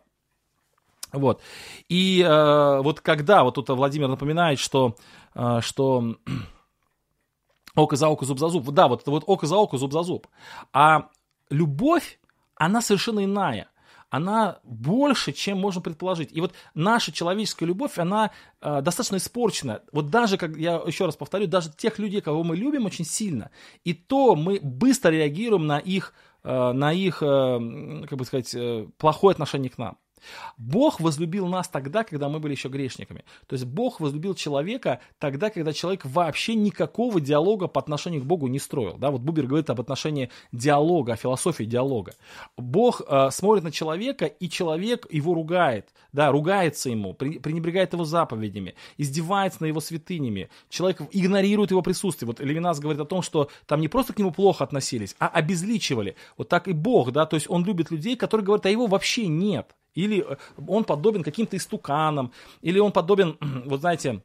[1.14, 1.42] Вот.
[1.90, 4.96] И э, вот когда, вот тут Владимир напоминает, что,
[5.36, 6.16] э, что
[7.78, 8.70] Око за око, зуб за зуб.
[8.72, 10.28] Да, вот это вот око за око, зуб за зуб.
[10.74, 11.10] А
[11.52, 12.20] любовь,
[12.56, 13.70] она совершенно иная.
[14.10, 16.30] Она больше, чем можно предположить.
[16.32, 19.82] И вот наша человеческая любовь, она э, достаточно испорчена.
[19.92, 23.52] Вот даже, как я еще раз повторю, даже тех людей, кого мы любим очень сильно,
[23.84, 26.14] и то мы быстро реагируем на их,
[26.44, 29.98] э, на их э, как бы сказать, э, плохое отношение к нам.
[30.58, 33.24] Бог возлюбил нас тогда, когда мы были еще грешниками.
[33.48, 38.48] То есть Бог возлюбил человека тогда, когда человек вообще никакого диалога по отношению к Богу
[38.48, 38.98] не строил.
[38.98, 42.14] Да, вот Бубер говорит об отношении диалога, о философии диалога.
[42.58, 48.76] Бог э, смотрит на человека, и человек его ругает, да, ругается ему, пренебрегает его заповедями,
[48.98, 50.50] издевается над его святынями.
[50.70, 52.28] Человек игнорирует его присутствие.
[52.28, 56.16] Вот Левинас говорит о том, что там не просто к нему плохо относились, а обезличивали.
[56.38, 59.28] Вот так и Бог, да, то есть он любит людей, которые говорят, а его вообще
[59.28, 59.76] нет.
[59.98, 60.36] Или э,
[60.68, 62.32] он подобен каким-то истуканам,
[62.62, 64.22] или он подобен, вот знаете,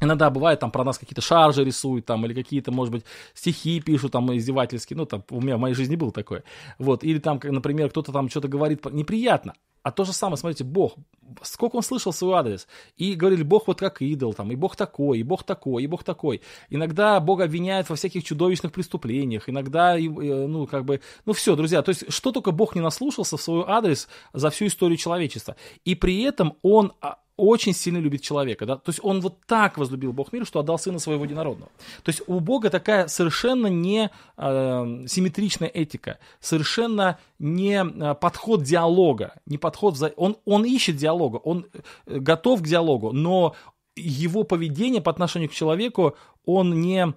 [0.00, 4.12] Иногда бывает, там про нас какие-то шаржи рисуют, там, или какие-то, может быть, стихи пишут,
[4.12, 6.42] там, издевательские, ну, там, у меня в моей жизни было такое,
[6.78, 10.94] вот, или там, например, кто-то там что-то говорит неприятно, а то же самое, смотрите, Бог,
[11.42, 12.66] сколько он слышал свой адрес,
[12.98, 16.04] и говорили, Бог вот как идол, там, и Бог такой, и Бог такой, и Бог
[16.04, 16.42] такой.
[16.68, 21.90] Иногда Бога обвиняют во всяких чудовищных преступлениях, иногда, ну, как бы, ну, все, друзья, то
[21.90, 25.56] есть, что только Бог не наслушался в свой адрес за всю историю человечества.
[25.84, 28.66] И при этом он а, очень сильно любит человека.
[28.66, 28.76] Да?
[28.76, 31.70] То есть он вот так возлюбил Бог мир, что отдал Сына Своего Единородного.
[32.02, 39.34] То есть у Бога такая совершенно не э, симметричная этика, совершенно не э, подход диалога,
[39.46, 39.96] не подход...
[39.96, 40.08] За...
[40.16, 41.66] Он, он ищет диалога, он
[42.06, 43.54] э, готов к диалогу, но
[43.96, 47.14] его поведение по отношению к человеку, он не...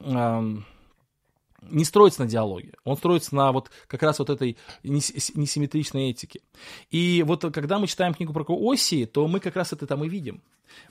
[0.00, 0.42] Э,
[1.62, 6.40] не строится на диалоге, он строится на вот как раз вот этой несимметричной этике.
[6.90, 10.08] И вот когда мы читаем книгу про Оси, то мы как раз это там и
[10.08, 10.42] видим.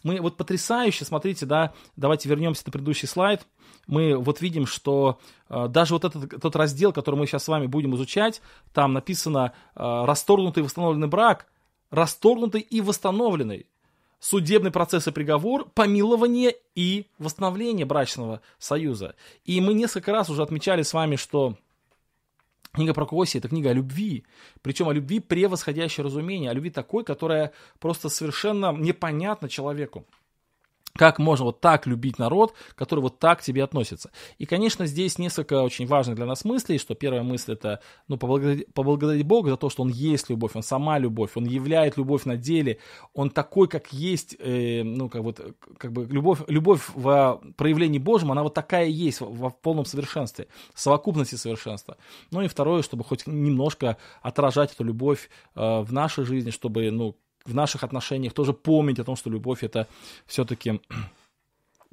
[0.03, 3.45] Мы вот потрясающе, смотрите, да, давайте вернемся на предыдущий слайд,
[3.85, 7.67] мы вот видим, что э, даже вот этот тот раздел, который мы сейчас с вами
[7.67, 8.41] будем изучать,
[8.73, 11.47] там написано э, расторгнутый и восстановленный брак,
[11.89, 13.67] расторгнутый и восстановленный
[14.19, 19.15] судебный процесс и приговор, помилование и восстановление брачного союза.
[19.45, 21.55] И мы несколько раз уже отмечали с вами, что
[22.71, 24.25] книга про Кооси– это книга о любви,
[24.61, 30.05] причем о любви превосходящей разумение, о любви такой, которая просто совершенно непонятна человеку.
[30.97, 34.11] Как можно вот так любить народ, который вот так к тебе относится?
[34.39, 38.73] И, конечно, здесь несколько очень важных для нас мыслей, что первая мысль это, ну, поблагодарить,
[38.73, 42.35] поблагодарить Бога за то, что Он есть любовь, Он сама любовь, Он являет любовь на
[42.35, 42.79] деле,
[43.13, 45.39] Он такой, как есть, э, ну, как вот,
[45.77, 50.47] как бы любовь, любовь в проявлении Божьем, она вот такая есть в, в полном совершенстве,
[50.73, 51.97] совокупности совершенства.
[52.31, 57.15] Ну и второе, чтобы хоть немножко отражать эту любовь э, в нашей жизни, чтобы, ну,
[57.47, 59.87] в наших отношениях тоже помнить о том, что любовь это
[60.25, 60.81] все-таки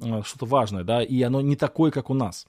[0.03, 2.45] э, что-то важное, да, и оно не такое, как у нас.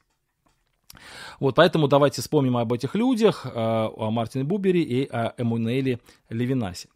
[1.41, 6.89] Вот, поэтому давайте вспомним об этих людях, э, о Мартине Бубере и о Эммануэле Левинасе.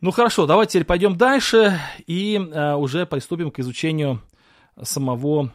[0.00, 4.22] Ну хорошо, давайте теперь пойдем дальше и э, уже приступим к изучению
[4.80, 5.52] самого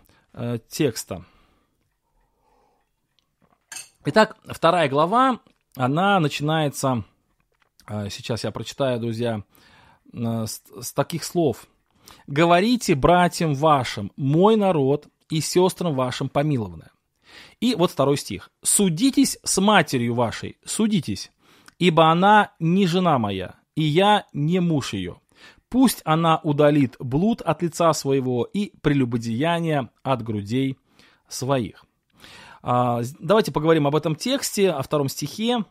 [0.70, 1.26] текста.
[4.06, 5.42] Итак, вторая глава,
[5.76, 7.04] она начинается,
[7.88, 9.44] сейчас я прочитаю, друзья,
[10.14, 11.68] с, с таких слов.
[12.28, 16.92] «Говорите братьям вашим, мой народ, и сестрам вашим помилованное».
[17.60, 18.52] И вот второй стих.
[18.64, 21.32] «Судитесь с матерью вашей, судитесь,
[21.80, 25.20] ибо она не жена моя, и я не муж ее.
[25.70, 30.78] Пусть она удалит блуд от лица своего и прелюбодеяние от грудей
[31.30, 31.86] своих».
[32.64, 35.66] А, давайте поговорим об этом тексте, о втором стихе.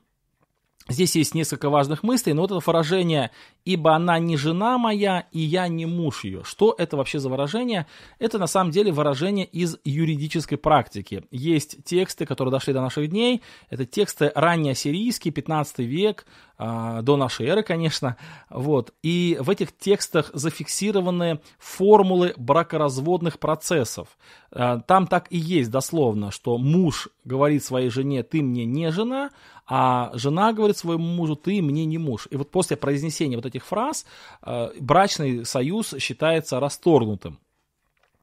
[0.88, 3.30] Здесь есть несколько важных мыслей, но вот это выражение
[3.64, 6.42] «ибо она не жена моя, и я не муж ее».
[6.44, 7.86] Что это вообще за выражение?
[8.18, 11.24] Это на самом деле выражение из юридической практики.
[11.30, 13.42] Есть тексты, которые дошли до наших дней.
[13.68, 16.26] Это тексты раннеассирийские, 15 век,
[16.62, 18.18] а, до нашей эры, конечно.
[18.50, 18.92] Вот.
[19.02, 24.08] И в этих текстах зафиксированы формулы бракоразводных процессов.
[24.52, 29.30] А, там так и есть дословно, что муж говорит своей жене «ты мне не жена»,
[29.66, 32.28] а жена говорит своему мужу «ты мне не муж».
[32.30, 34.06] И вот после произнесения вот этих фраз
[34.42, 37.38] а, брачный союз считается расторгнутым.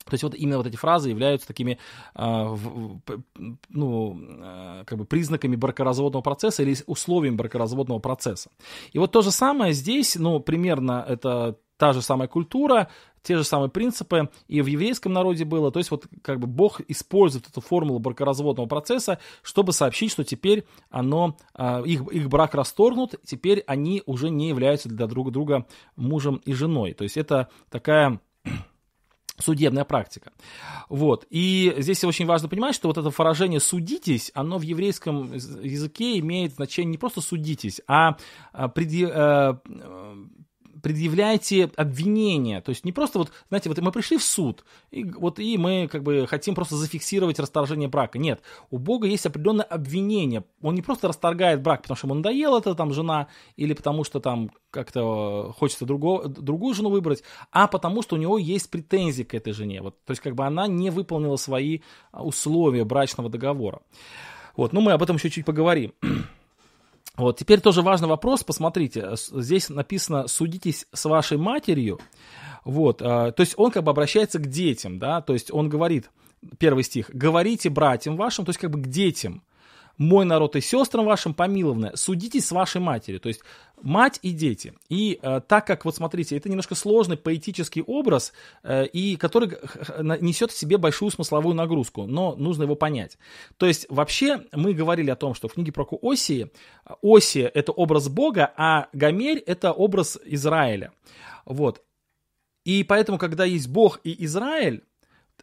[0.09, 1.77] То есть вот именно вот эти фразы являются такими,
[2.15, 2.57] э,
[3.69, 8.49] ну, э, как бы признаками бракоразводного процесса или условиями бракоразводного процесса.
[8.93, 12.87] И вот то же самое здесь, ну, примерно это та же самая культура,
[13.23, 15.71] те же самые принципы и в еврейском народе было.
[15.71, 20.65] То есть вот как бы Бог использует эту формулу бракоразводного процесса, чтобы сообщить, что теперь
[20.89, 26.41] оно, э, их, их брак расторгнут, теперь они уже не являются для друг друга мужем
[26.45, 26.93] и женой.
[26.93, 28.19] То есть это такая
[29.39, 30.31] судебная практика.
[30.89, 31.25] Вот.
[31.29, 36.53] И здесь очень важно понимать, что вот это выражение «судитесь», оно в еврейском языке имеет
[36.53, 38.17] значение не просто «судитесь», а,
[38.53, 39.53] а э,
[40.87, 42.61] предъявляйте обвинение.
[42.61, 45.89] То есть не просто вот, знаете, вот мы пришли в суд, и вот и мы
[45.91, 48.17] как бы хотим просто зафиксировать расторжение брака.
[48.17, 50.45] Нет, у Бога есть определенное обвинение.
[50.61, 54.21] Он не просто расторгает брак, потому что ему надоела эта там жена, или потому что
[54.21, 57.21] там как-то хочется другого, другую жену выбрать,
[57.51, 59.81] а потому что у него есть претензии к этой жене.
[59.81, 61.81] Вот, то есть как бы она не выполнила свои
[62.13, 63.81] условия брачного договора.
[64.55, 65.91] Вот, ну мы об этом еще чуть поговорим.
[67.17, 71.99] Вот, теперь тоже важный вопрос, посмотрите, здесь написано «судитесь с вашей матерью»,
[72.63, 76.11] вот, а, то есть он как бы обращается к детям, да, то есть он говорит,
[76.59, 79.41] первый стих, «говорите братьям вашим», то есть как бы к детям,
[79.97, 83.41] мой народ и сестрам вашим помилованное, судитесь с вашей матерью, то есть
[83.81, 84.73] мать и дети.
[84.89, 88.33] И э, так как, вот смотрите, это немножко сложный поэтический образ,
[88.63, 89.49] э, и который
[90.21, 93.17] несет в себе большую смысловую нагрузку, но нужно его понять.
[93.57, 96.51] То есть вообще мы говорили о том, что в книге про Осии,
[97.01, 100.91] Осия это образ Бога, а Гомерь это образ Израиля.
[101.45, 101.83] Вот.
[102.65, 104.83] И поэтому, когда есть Бог и Израиль,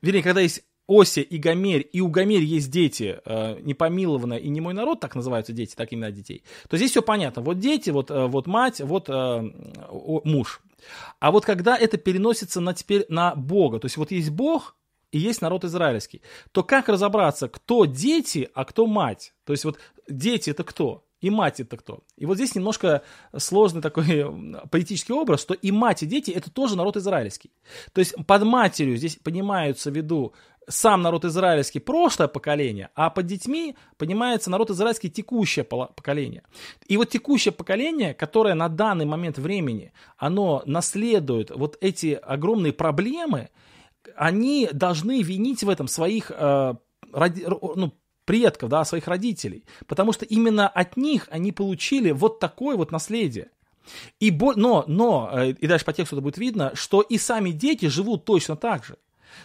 [0.02, 4.60] вернее, когда есть Оси и Гомерь, и у Гомерь есть дети, э, непомилованные и не
[4.60, 7.42] мой народ, так называются дети, так именно детей, то здесь все понятно.
[7.42, 9.42] Вот дети, вот, э, вот мать, вот э,
[10.24, 10.60] муж.
[11.20, 14.76] А вот когда это переносится на теперь на Бога, то есть вот есть Бог,
[15.10, 19.32] и есть народ израильский, то как разобраться, кто дети, а кто мать?
[19.44, 21.04] То есть вот дети это кто?
[21.20, 22.00] И мать это кто?
[22.18, 23.02] И вот здесь немножко
[23.34, 24.26] сложный такой
[24.70, 27.50] политический образ, что и мать, и дети это тоже народ израильский.
[27.94, 30.34] То есть под матерью здесь понимаются в виду
[30.68, 36.42] сам народ израильский прошлое поколение, а под детьми понимается народ израильский текущее поколение.
[36.86, 43.50] И вот текущее поколение, которое на данный момент времени, оно наследует вот эти огромные проблемы,
[44.16, 46.74] они должны винить в этом своих э,
[47.12, 47.92] роди, ну,
[48.24, 53.50] предков, да, своих родителей, потому что именно от них они получили вот такое вот наследие.
[54.18, 57.86] И, но, но, э, и дальше по тексту это будет видно, что и сами дети
[57.86, 58.96] живут точно так же.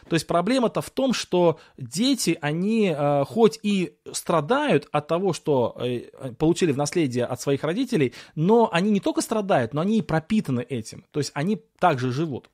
[0.08, 5.76] То есть проблема-то в том, что дети, они э, хоть и страдают от того, что
[5.80, 10.02] э, получили в наследие от своих родителей, но они не только страдают, но они и
[10.02, 11.06] пропитаны этим.
[11.12, 12.50] То есть они также живут.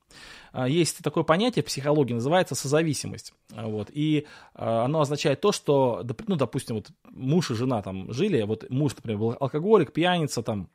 [0.53, 3.33] а, есть такое понятие в психологии, называется созависимость.
[3.51, 8.69] Вот, и оно означает то, что, ну, допустим, вот муж и жена там жили, вот
[8.69, 10.69] муж, например, был алкоголик, пьяница, там,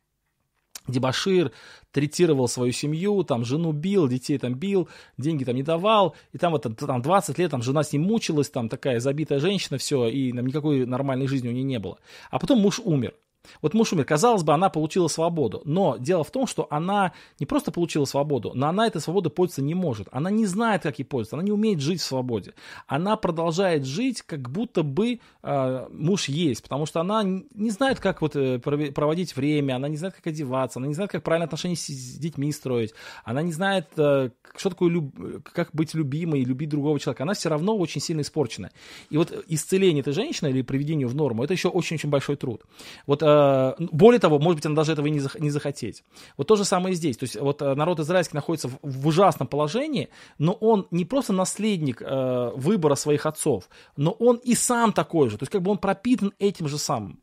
[0.86, 1.52] дебашир,
[1.92, 6.52] третировал свою семью, там, жену бил, детей там бил, деньги там не давал, и там
[6.52, 10.32] вот там 20 лет там жена с ним мучилась, там такая забитая женщина, все, и
[10.32, 11.98] там, никакой нормальной жизни у нее не было.
[12.30, 13.14] А потом муж умер.
[13.62, 17.46] Вот муж умер, казалось бы, она получила свободу, но дело в том, что она не
[17.46, 20.08] просто получила свободу, но она этой свободой пользоваться не может.
[20.12, 22.54] Она не знает, как ей пользоваться, она не умеет жить в свободе.
[22.86, 28.22] Она продолжает жить, как будто бы э, муж есть, потому что она не знает, как
[28.22, 31.76] вот э, проводить время, она не знает, как одеваться, она не знает, как правильно отношения
[31.76, 35.14] с, детьми строить, она не знает, э, что такое люб...
[35.42, 37.22] как быть любимой и любить другого человека.
[37.22, 38.70] Она все равно очень сильно испорчена.
[39.08, 42.62] И вот исцеление этой женщины или приведение в норму, это еще очень-очень большой труд.
[43.06, 43.29] Вот Э,
[43.78, 46.04] более того, может быть, она даже этого и не захотеть.
[46.36, 47.16] Вот то же самое и здесь.
[47.16, 52.00] То есть вот э, народ израильский находится в, ужасном положении, но он не просто наследник
[52.02, 55.38] э, выбора своих отцов, но он и сам такой же.
[55.38, 57.20] То есть как бы он пропитан этим же самым.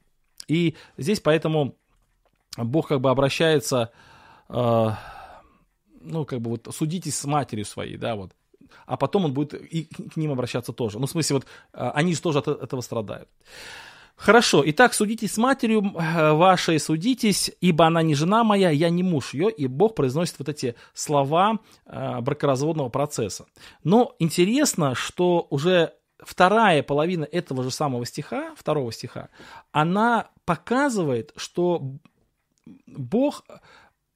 [0.48, 1.76] И здесь поэтому
[2.58, 3.92] Бог как бы обращается,
[4.50, 4.90] э,
[6.02, 8.32] ну как бы вот судитесь с матерью своей, да, вот.
[8.86, 11.00] А потом он будет и к ним обращаться тоже.
[11.00, 13.30] Ну, в смысле, вот э, они же тоже от этого страдают.
[14.18, 19.04] Хорошо, итак, судитесь с матерью э, вашей, судитесь, ибо она не жена моя, я не
[19.04, 23.46] муж ее, и Бог произносит вот эти слова э, бракоразводного процесса.
[23.84, 29.30] Но интересно, что уже вторая половина этого же самого стиха, второго стиха,
[29.72, 31.84] она показывает, что
[32.88, 33.44] Бог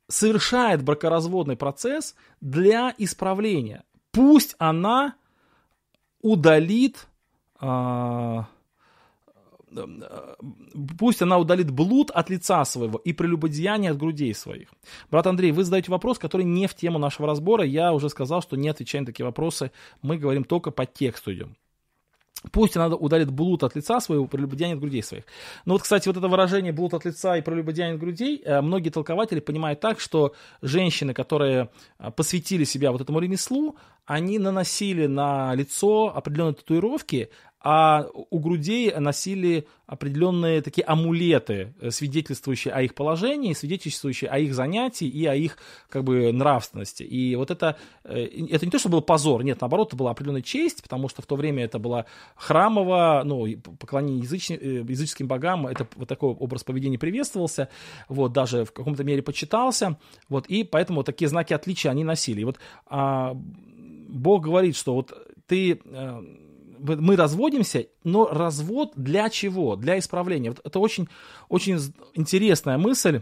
[0.07, 3.83] совершает бракоразводный процесс для исправления.
[4.11, 5.13] Пусть она
[6.21, 7.07] удалит...
[7.61, 8.45] Э,
[10.97, 14.69] пусть она удалит блуд от лица своего и прелюбодеяние от грудей своих.
[15.09, 17.63] Брат Андрей, вы задаете вопрос, который не в тему нашего разбора.
[17.63, 19.71] Я уже сказал, что не отвечаем на такие вопросы.
[20.01, 21.55] Мы говорим только по тексту идем.
[22.51, 25.25] Пусть она удалит блуд от лица своего, прелюбодеяние от грудей своих.
[25.65, 28.89] Но вот, кстати, вот это выражение блуд от лица и прелюбодеяние от грудей, э, многие
[28.89, 35.53] толкователи понимают так, что женщины, которые э, посвятили себя вот этому ремеслу, они наносили на
[35.53, 37.29] лицо определенные татуировки,
[37.63, 44.55] а у грудей носили определенные такие амулеты, э, свидетельствующие о их положении, свидетельствующие о их
[44.55, 45.57] занятии и о их
[45.89, 47.03] как бы нравственности.
[47.03, 50.41] И вот это, э, это не то, что был позор, нет, наоборот, это была определенная
[50.41, 53.45] честь, потому что в то время это было храмово, ну,
[53.77, 57.69] поклонение языч, э, языческим богам, это вот такой образ поведения приветствовался,
[58.07, 62.41] вот, даже в каком-то мере почитался, вот, и поэтому вот такие знаки отличия они носили.
[62.41, 65.13] И вот а, Бог говорит, что вот
[65.47, 65.79] ты
[66.81, 69.75] мы разводимся, но развод для чего?
[69.75, 70.49] Для исправления.
[70.49, 71.07] Вот это очень,
[71.49, 71.79] очень
[72.15, 73.21] интересная мысль.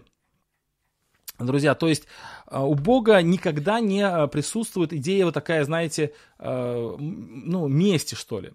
[1.39, 2.05] Друзья, то есть
[2.51, 8.41] э, у Бога никогда не э, присутствует идея вот такая, знаете, э, ну, мести, что
[8.41, 8.51] ли.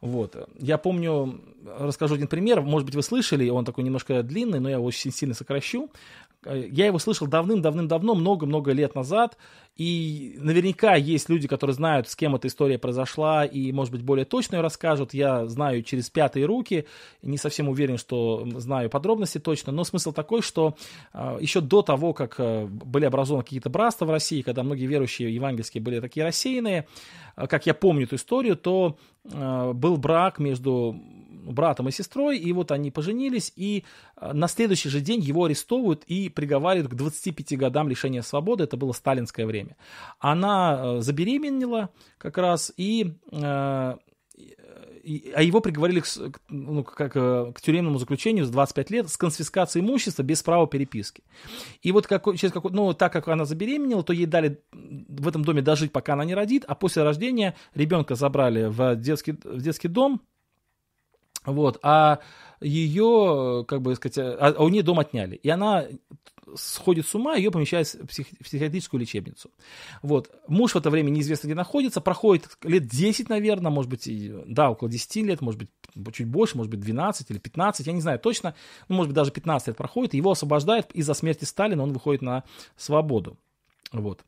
[0.00, 0.48] Вот.
[0.58, 1.40] Я помню,
[1.78, 5.12] расскажу один пример, может быть, вы слышали, он такой немножко длинный, но я его очень
[5.12, 5.90] сильно сокращу.
[6.46, 9.36] Я его слышал давным-давным-давно, много-много лет назад,
[9.76, 14.24] и наверняка есть люди, которые знают, с кем эта история произошла, и, может быть, более
[14.24, 15.12] точно ее расскажут.
[15.12, 16.86] Я знаю через пятые руки,
[17.22, 20.76] не совсем уверен, что знаю подробности точно, но смысл такой, что
[21.12, 25.34] э, еще до того, как э, были образованы какие-то братства в России, когда многие верующие
[25.34, 26.86] евангельские были такие рассеянные,
[27.36, 30.96] э, как я помню эту историю, то э, был брак между
[31.52, 33.84] братом и сестрой, и вот они поженились, и
[34.16, 38.76] э, на следующий же день его арестовывают и приговаривают к 25 годам лишения свободы, это
[38.76, 39.76] было сталинское время.
[40.18, 43.14] Она э, забеременела как раз, и
[45.04, 46.06] э, а его приговорили к,
[46.48, 51.22] ну, как, к тюремному заключению с 25 лет с конфискацией имущества без права переписки.
[51.82, 55.44] И вот как, через какой, ну, так как она забеременела, то ей дали в этом
[55.44, 59.88] доме дожить, пока она не родит, а после рождения ребенка забрали в детский, в детский
[59.88, 60.20] дом,
[61.44, 62.18] вот, а
[62.60, 65.36] ее, как бы сказать, а, а у нее дом отняли.
[65.36, 65.86] И она
[66.56, 69.50] сходит с ума, ее помещают в, псих, в психиатрическую лечебницу.
[70.02, 70.30] Вот.
[70.48, 74.08] Муж в это время неизвестно где находится, проходит лет 10, наверное, может быть,
[74.46, 75.70] да, около 10 лет, может быть,
[76.12, 78.54] чуть больше, может быть, 12 или 15, я не знаю точно,
[78.88, 82.44] ну, может быть, даже 15 лет проходит, его освобождают из-за смерти Сталина, он выходит на
[82.76, 83.38] свободу.
[83.92, 84.24] Вот.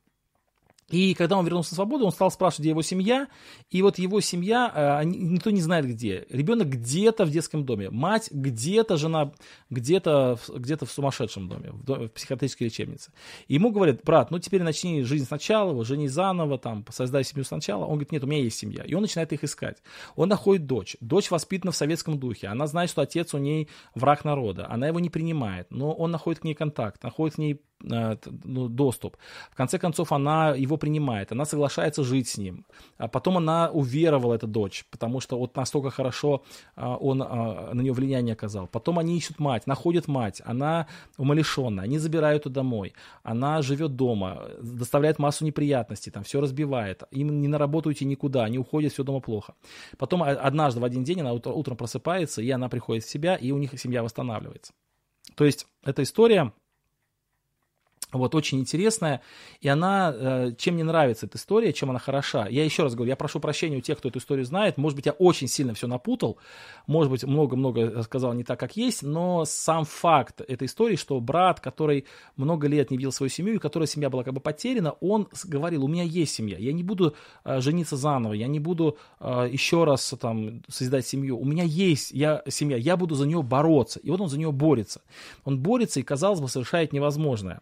[0.93, 3.29] И когда он вернулся на свободу, он стал спрашивать, где его семья.
[3.71, 6.27] И вот его семья, э, никто не знает где.
[6.29, 7.91] Ребенок где-то в детском доме.
[7.91, 9.33] Мать где-то, жена
[9.71, 13.11] где-то где в сумасшедшем доме, в, доме, в психиатрической лечебнице.
[13.49, 17.85] И ему говорят, брат, ну теперь начни жизнь сначала, женись заново, там, создай семью сначала.
[17.85, 18.85] Он говорит, нет, у меня есть семья.
[18.85, 19.79] И он начинает их искать.
[20.15, 20.97] Он находит дочь.
[21.01, 22.49] Дочь воспитана в советском духе.
[22.49, 24.67] Она знает, что отец у ней враг народа.
[24.69, 25.71] Она его не принимает.
[25.71, 29.17] Но он находит к ней контакт, находит к ней ну, доступ.
[29.51, 32.65] В конце концов, она его принимает, она соглашается жить с ним.
[32.99, 36.43] А потом она уверовала, эта дочь, потому что вот настолько хорошо
[36.77, 38.67] а, он а, на нее влияние оказал.
[38.67, 40.87] Потом они ищут мать, находят мать, она
[41.19, 47.41] умалишенная, они забирают ее домой, она живет дома, доставляет массу неприятностей, там все разбивает, им
[47.41, 49.55] не на работу идти никуда, они уходят, все дома плохо.
[49.99, 53.59] Потом однажды в один день она утром просыпается, и она приходит в себя, и у
[53.59, 54.73] них семья восстанавливается.
[55.35, 56.53] То есть эта история
[58.13, 59.23] вот, очень интересная,
[59.61, 62.47] и она, э, чем мне нравится эта история, чем она хороша.
[62.49, 65.07] Я еще раз говорю, я прошу прощения у тех, кто эту историю знает, может быть,
[65.07, 66.39] я очень сильно все напутал,
[66.87, 71.61] может быть, много-много сказал не так, как есть, но сам факт этой истории, что брат,
[71.61, 72.07] который
[72.37, 75.85] много лет не видел свою семью, и которая семья была как бы потеряна, он говорил,
[75.85, 79.85] у меня есть семья, я не буду э, жениться заново, я не буду э, еще
[79.85, 84.01] раз там создать семью, у меня есть я, семья, я буду за нее бороться.
[84.01, 85.03] И вот он за нее борется.
[85.45, 87.61] Он борется и, казалось бы, совершает невозможное.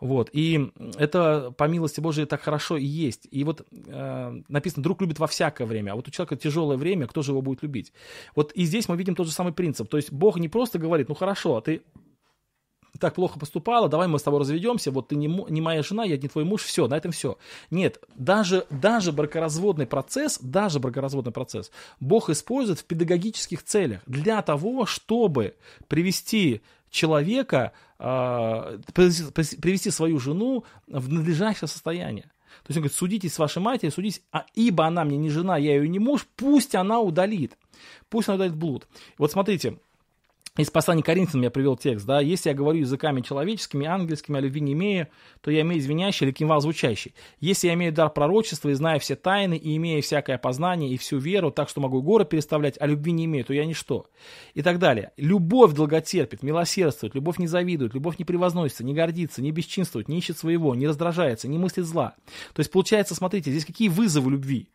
[0.00, 0.30] Вот.
[0.32, 3.28] И это, по милости Божией, так хорошо и есть.
[3.30, 7.06] И вот э, написано, друг любит во всякое время, а вот у человека тяжелое время,
[7.06, 7.92] кто же его будет любить?
[8.34, 9.88] Вот и здесь мы видим тот же самый принцип.
[9.88, 11.82] То есть Бог не просто говорит, ну хорошо, а ты
[12.98, 16.16] так плохо поступала, давай мы с тобой разведемся, вот ты не, не моя жена, я
[16.16, 17.38] не твой муж, все, на этом все.
[17.70, 24.86] Нет, даже, даже бракоразводный процесс, даже бракоразводный процесс Бог использует в педагогических целях для того,
[24.86, 25.56] чтобы
[25.88, 28.04] привести человека, э,
[28.94, 32.24] привести свою жену в надлежащее состояние.
[32.62, 35.56] То есть он говорит, судитесь с вашей матерью, судитесь, а ибо она мне не жена,
[35.56, 37.56] я ее не муж, пусть она удалит.
[38.08, 38.88] Пусть она удалит блуд.
[39.18, 39.78] Вот смотрите,
[40.58, 44.60] из послания Коринфянам я привел текст, да, если я говорю языками человеческими, ангельскими, а любви
[44.60, 45.06] не имею,
[45.42, 47.14] то я имею звенящий или кимвал звучащий.
[47.38, 51.18] Если я имею дар пророчества и знаю все тайны, и имею всякое познание и всю
[51.18, 54.06] веру, так что могу горы переставлять, а любви не имею, то я ничто.
[54.54, 55.12] И так далее.
[55.16, 60.36] Любовь долготерпит, милосердствует, любовь не завидует, любовь не превозносится, не гордится, не бесчинствует, не ищет
[60.36, 62.16] своего, не раздражается, не мыслит зла.
[62.54, 64.68] То есть получается, смотрите, здесь какие вызовы любви?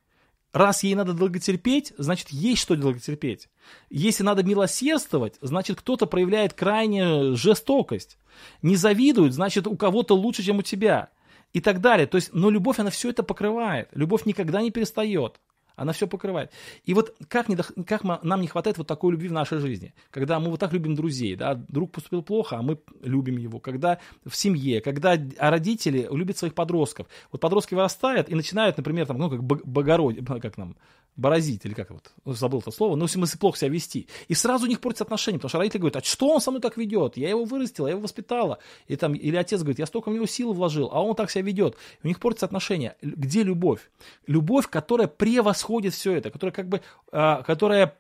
[0.54, 3.50] Раз ей надо долготерпеть, значит, есть что долготерпеть.
[3.90, 8.18] Если надо милосердствовать, значит, кто-то проявляет крайнюю жестокость.
[8.62, 11.10] Не завидуют, значит, у кого-то лучше, чем у тебя.
[11.54, 12.08] И так далее.
[12.08, 13.90] То есть, но любовь, она все это покрывает.
[13.94, 15.40] Любовь никогда не перестает.
[15.76, 16.52] Она все покрывает.
[16.86, 20.40] И вот как, не, как нам не хватает вот такой любви в нашей жизни, когда
[20.40, 24.36] мы вот так любим друзей, да, друг поступил плохо, а мы любим его, когда в
[24.36, 27.08] семье, когда родители любят своих подростков.
[27.32, 30.76] Вот подростки вырастают и начинают, например, там, ну, как богородие, как нам,
[31.16, 34.08] борозить, или как вот, ну, забыл это слово, но в смысле плохо себя вести.
[34.28, 36.62] И сразу у них портятся отношения, потому что родители говорят, а что он со мной
[36.62, 37.18] так ведет?
[37.18, 38.60] Я его вырастила, я его воспитала.
[38.88, 41.44] И там, или отец говорит, я столько в него силы вложил, а он так себя
[41.44, 41.76] ведет.
[42.04, 42.98] И у них портятся отношения.
[43.02, 43.90] Где любовь?
[44.28, 47.98] Любовь, которая превосходит все это, которая как бы, а, которая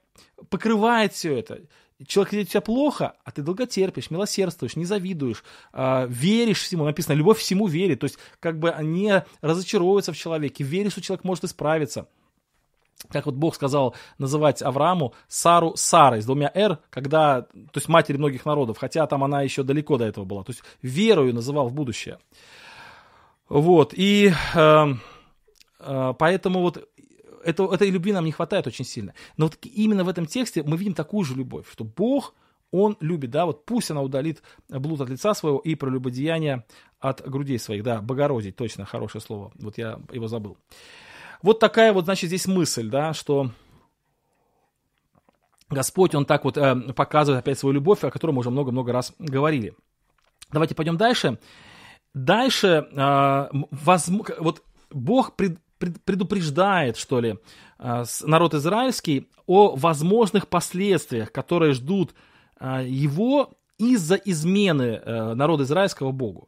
[0.50, 1.62] покрывает все это.
[2.06, 6.84] Человек ведет себя плохо, а ты долго терпишь, милосердствуешь, не завидуешь, э, веришь всему.
[6.84, 8.02] Написано, любовь всему верит.
[8.02, 12.10] То есть, как бы не разочаровывается в человеке, веришь, что человек может исправиться
[13.10, 18.18] как вот Бог сказал называть Аврааму Сару Сарой с двумя «р», когда, то есть матери
[18.18, 20.44] многих народов, хотя там она еще далеко до этого была.
[20.44, 22.20] То есть верою называл в будущее.
[23.48, 24.86] Вот, и э,
[25.80, 26.90] э, поэтому вот
[27.44, 29.14] это, этой любви нам не хватает очень сильно.
[29.38, 32.34] Но вот именно в этом тексте мы видим такую же любовь, что Бог,
[32.72, 36.66] Он любит, да, вот пусть она удалит блуд от лица своего и прелюбодеяние
[37.00, 40.58] от грудей своих, да, богородить, точно, хорошее слово, вот я его забыл.
[41.42, 43.52] Вот такая вот, значит, здесь мысль, да, что
[45.70, 49.14] Господь, Он так вот э, показывает опять свою любовь, о которой мы уже много-много раз
[49.20, 49.74] говорили.
[50.52, 51.40] Давайте пойдем дальше.
[52.14, 54.10] Дальше, э, воз,
[54.40, 57.40] вот Бог пред, пред, предупреждает, что ли,
[57.80, 62.14] э, народ израильский о возможных последствиях, которые ждут
[62.60, 66.48] э, его из-за измены э, народа израильского Богу.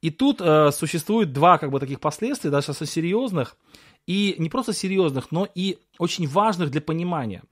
[0.00, 3.56] И тут э, существует два как бы таких последствия, достаточно серьезных,
[4.08, 7.42] и не просто серьезных, но и очень важных для понимания.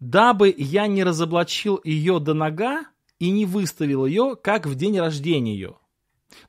[0.00, 2.84] Дабы я не разоблачил ее до нога
[3.18, 5.76] и не выставил ее, как в день рождения ее.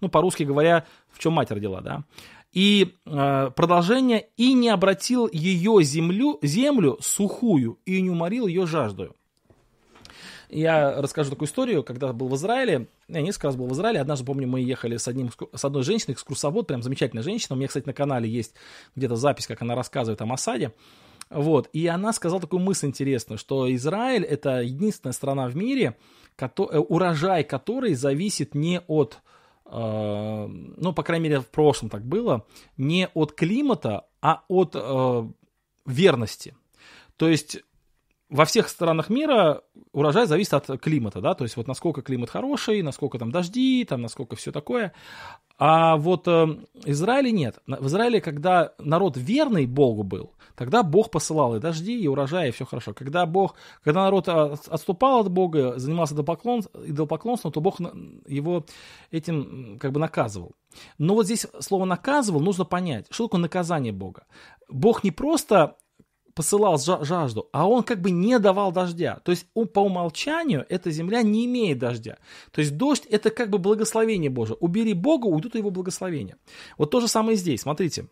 [0.02, 2.04] Ну, по-русски говоря, в чем мать родила, да.
[2.52, 9.16] И э, продолжение, и не обратил ее землю, землю сухую, и не уморил ее жаждою.
[10.56, 14.26] Я расскажу такую историю, когда был в Израиле, я несколько раз был в Израиле, однажды,
[14.26, 17.86] помню, мы ехали с, одним, с одной женщиной, экскурсовод, прям замечательная женщина, у меня, кстати,
[17.86, 18.54] на канале есть
[18.96, 20.72] где-то запись, как она рассказывает о Масаде,
[21.30, 25.98] вот, и она сказала такую мысль интересную, что Израиль это единственная страна в мире,
[26.40, 26.48] э,
[26.78, 29.20] урожай которой зависит не от,
[29.66, 32.46] э, ну, по крайней мере, в прошлом так было,
[32.78, 35.28] не от климата, а от э,
[35.86, 36.56] верности.
[37.18, 37.60] То есть
[38.30, 39.62] во всех странах мира
[39.92, 44.02] урожай зависит от климата, да, то есть вот насколько климат хороший, насколько там дожди, там
[44.02, 44.94] насколько все такое.
[45.58, 46.48] А вот э,
[46.86, 47.60] Израиле нет.
[47.66, 52.52] В Израиле, когда народ верный Богу был, тогда Бог посылал и дожди, и урожай, и
[52.52, 52.94] все хорошо.
[52.94, 57.80] Когда Бог, когда народ отступал от Бога, занимался идолопоклон, идолопоклонством, то Бог
[58.28, 58.66] его
[59.12, 60.56] этим как бы наказывал.
[60.98, 64.26] Но вот здесь слово наказывал нужно понять, что такое наказание Бога.
[64.68, 65.78] Бог не просто
[66.36, 69.20] посылал жажду, а он как бы не давал дождя.
[69.24, 72.18] То есть по умолчанию эта земля не имеет дождя.
[72.52, 74.58] То есть дождь это как бы благословение Божие.
[74.60, 76.38] Убери Бога, уйдут его благословения.
[76.78, 77.62] Вот то же самое здесь.
[77.62, 78.08] Смотрите.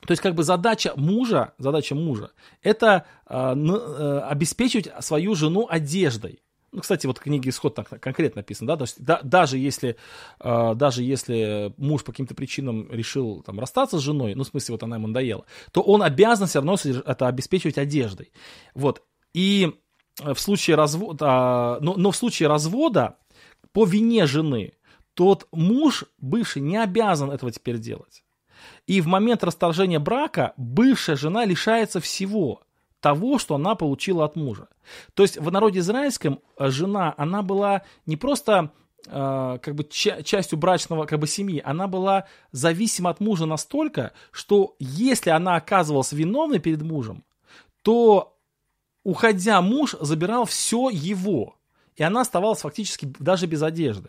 [0.00, 2.32] То есть как бы задача мужа, задача мужа,
[2.62, 6.40] это э, э, обеспечивать свою жену одеждой.
[6.76, 9.96] Ну, кстати, вот в книге «Исход» так конкретно написано, да, то есть да, даже, если,
[10.40, 14.74] э, даже если муж по каким-то причинам решил там, расстаться с женой, ну, в смысле,
[14.74, 18.30] вот она ему надоела, то он обязан все равно это обеспечивать одеждой.
[18.74, 19.02] Вот.
[19.32, 19.72] И
[20.18, 23.16] в случае развода, но, но в случае развода
[23.72, 24.74] по вине жены
[25.14, 28.22] тот муж, бывший, не обязан этого теперь делать.
[28.86, 32.65] И в момент расторжения брака бывшая жена лишается всего
[33.06, 34.66] того, что она получила от мужа.
[35.14, 38.72] То есть в народе израильском э, жена, она была не просто
[39.06, 44.10] э, как бы ча- частью брачного как бы семьи, она была зависима от мужа настолько,
[44.32, 47.22] что если она оказывалась виновной перед мужем,
[47.82, 48.36] то
[49.04, 51.54] уходя муж забирал все его,
[51.94, 54.08] и она оставалась фактически даже без одежды.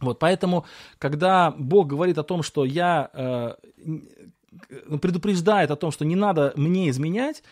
[0.00, 0.64] Вот, поэтому,
[0.98, 3.54] когда Бог говорит о том, что я э,
[5.00, 7.42] предупреждает о том, что не надо мне изменять,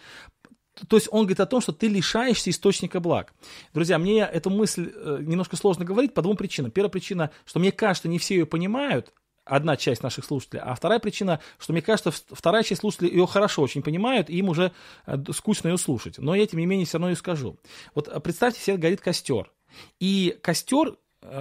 [0.88, 3.32] то есть он говорит о том, что ты лишаешься источника благ.
[3.72, 6.70] Друзья, мне эту мысль э, немножко сложно говорить по двум причинам.
[6.70, 9.12] Первая причина, что мне кажется, не все ее понимают,
[9.44, 13.62] одна часть наших слушателей, а вторая причина, что мне кажется, вторая часть слушателей ее хорошо
[13.62, 14.72] очень понимают, и им уже
[15.06, 16.18] э, скучно ее слушать.
[16.18, 17.58] Но я, тем не менее, все равно ее скажу.
[17.94, 19.50] Вот э, представьте себе, горит костер.
[19.98, 20.96] И костер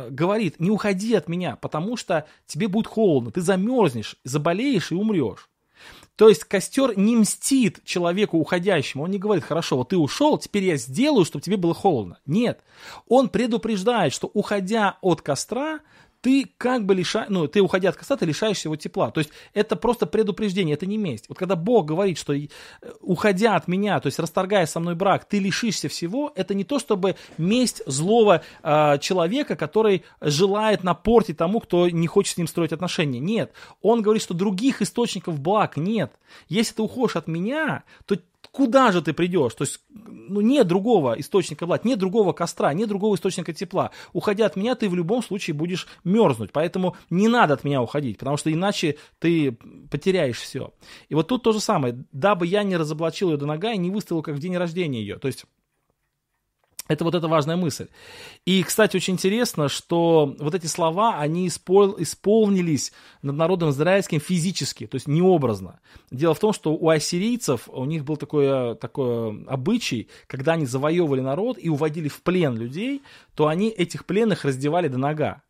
[0.10, 5.50] говорит, не уходи от меня, потому что тебе будет холодно, ты замерзнешь, заболеешь и умрешь.
[6.20, 9.06] То есть костер не мстит человеку уходящему.
[9.06, 12.20] Он не говорит, хорошо, вот ты ушел, теперь я сделаю, чтобы тебе было холодно.
[12.26, 12.60] Нет.
[13.08, 15.80] Он предупреждает, что уходя от костра,
[16.22, 19.12] ты как бы лишаешь, ну, ты уходя от костра, ты лишаешься его тепла.
[19.12, 21.26] То есть это просто предупреждение, это не месть.
[21.30, 22.48] Вот когда Бог говорит, что э,
[23.00, 26.80] уходя от меня, то есть расторгая со мной брак, ты лишишься всего, это не то,
[26.80, 32.74] чтобы месть злого э, человека, который желает напортить тому, кто не хочет с ним строить
[32.74, 33.20] отношения.
[33.20, 33.54] Нет.
[33.82, 36.12] Он говорит, что других источников благ нет.
[36.48, 38.18] Если ты уходишь от меня, то
[38.52, 39.54] куда же ты придешь?
[39.54, 43.92] То есть, ну, нет другого источника власти, нет другого костра, нет другого источника тепла.
[44.14, 46.52] Уходя от меня, ты в любом случае будешь мерзнуть.
[46.52, 49.58] Поэтому не надо от меня уходить, потому что иначе ты
[49.90, 50.74] потеряешь все.
[51.10, 52.06] И вот тут то же самое.
[52.12, 55.18] Дабы я не разоблачил ее до нога и не выставил как в день рождения ее.
[55.18, 55.46] То есть,
[56.90, 57.88] это вот эта важная мысль.
[58.46, 61.96] И, кстати, очень интересно, что вот эти слова, они испол...
[62.00, 65.80] исполнились над народом израильским физически, то есть необразно.
[66.10, 71.22] Дело в том, что у ассирийцев, у них был такой, такой обычай, когда они завоевывали
[71.22, 73.04] народ и уводили в плен людей,
[73.36, 75.44] то они этих пленных раздевали до нога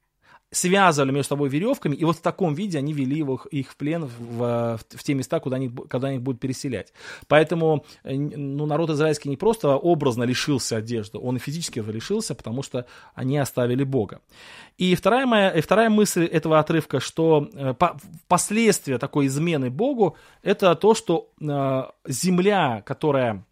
[0.52, 4.06] связывали между собой веревками, и вот в таком виде они вели их, их в плен
[4.06, 6.93] в, в, в те места, куда они, куда они будут переселять.
[7.28, 12.64] Поэтому э, ну, народ израильский не просто образно лишился одежды, он и физически лишился, потому
[12.64, 14.22] что они оставили Бога.
[14.78, 20.16] И вторая, моя, и вторая мысль этого отрывка, что э, по, последствия такой измены Богу,
[20.41, 23.45] это то, что э, земля, которая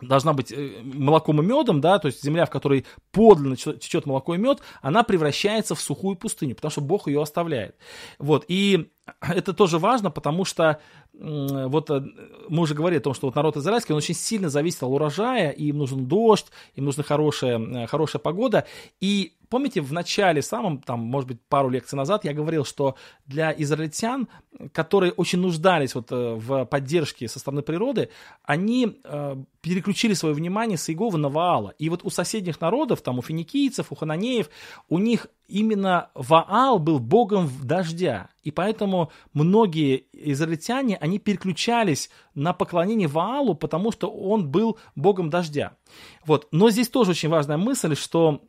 [0.00, 4.34] должна быть э, молоком и медом, да, то есть земля, в которой подлинно течет молоко
[4.34, 7.76] и мед, она превращается в сухую пустыню, потому что Бог ее оставляет.
[8.18, 8.90] Вот, и
[9.20, 10.80] это тоже важно, потому что
[11.12, 12.02] вот э,
[12.48, 15.50] мы уже говорили о том, что вот народ израильский, он очень сильно зависит от урожая,
[15.50, 18.66] и им нужен дождь, им нужна хорошая, э, хорошая погода,
[19.00, 22.94] и Помните, в начале, самом, там, может быть, пару лекций назад я говорил, что
[23.26, 24.28] для израильтян,
[24.72, 28.10] которые очень нуждались вот э, в поддержке со стороны природы,
[28.44, 31.74] они э, переключили свое внимание с Иегова на Ваала.
[31.78, 34.48] И вот у соседних народов, там у финикийцев, у хананеев,
[34.88, 38.28] у них именно Ваал был богом дождя.
[38.44, 45.76] И поэтому многие израильтяне, они переключались на поклонение Ваалу, потому что он был богом дождя.
[46.24, 46.46] Вот.
[46.52, 48.42] Но здесь тоже очень важная мысль, что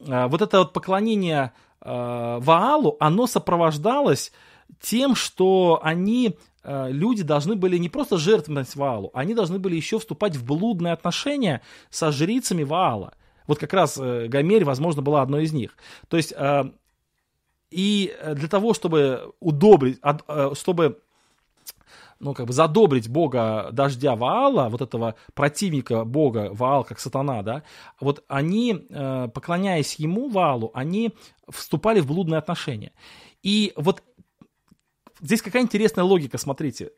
[0.00, 4.32] вот это вот поклонение а, Ваалу, оно сопровождалось
[4.80, 9.98] тем, что они, а, люди должны были не просто жертвовать Ваалу, они должны были еще
[9.98, 13.14] вступать в блудные отношения со жрицами Ваала.
[13.46, 15.76] Вот как раз э, Гомерь, возможно, была одной из них.
[16.08, 16.32] То есть,
[17.72, 19.98] и для того, чтобы удобрить,
[20.52, 21.00] чтобы
[22.20, 27.62] ну, как бы задобрить бога дождя Ваала, вот этого противника бога Ваал, как сатана, да,
[27.98, 31.14] вот они, э, поклоняясь ему, Ваалу, они
[31.48, 32.92] вступали в блудные отношения.
[33.42, 34.02] И вот
[35.20, 36.90] здесь какая интересная логика, смотрите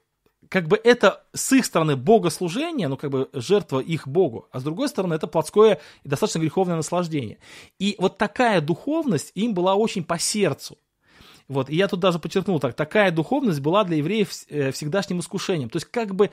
[0.48, 4.62] как бы это с их стороны богослужение, ну как бы жертва их богу, а с
[4.62, 7.38] другой стороны это плотское и достаточно греховное наслаждение.
[7.78, 10.76] И вот такая духовность им была очень по сердцу.
[11.52, 15.68] Вот, и я тут даже подчеркнул так, такая духовность была для евреев э, всегдашним искушением.
[15.68, 16.30] То есть как бы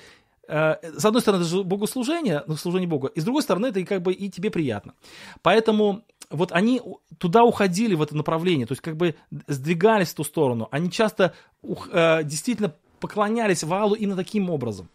[0.48, 3.84] э, с одной стороны, это же богослужение, ну, служение Богу, и с другой стороны, это
[3.84, 4.94] как бы и тебе приятно.
[5.42, 6.82] Поэтому вот они
[7.18, 9.16] туда уходили в это направление, то есть как бы
[9.48, 10.68] сдвигались в ту сторону.
[10.72, 14.90] Они часто э, действительно поклонялись Ваалу именно таким образом.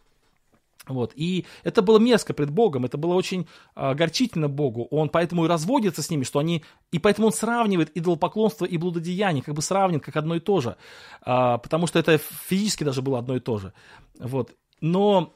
[0.87, 1.12] Вот.
[1.14, 4.87] И это было мерзко пред Богом, это было очень э, горчительно Богу.
[4.91, 6.62] Он поэтому и разводится с ними, что они...
[6.93, 10.76] И поэтому он сравнивает идолопоклонство и блудодеяние, как бы сравнивает как одно и то же.
[11.24, 13.72] Э, потому что это физически даже было одно и то же.
[14.18, 14.53] Вот.
[14.80, 15.32] Но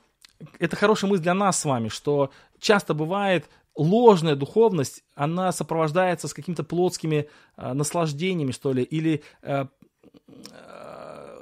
[0.58, 2.30] это хорошая мысль для нас с вами, что
[2.60, 9.22] часто бывает ложная духовность, она сопровождается с какими-то плотскими э, наслаждениями, что ли, или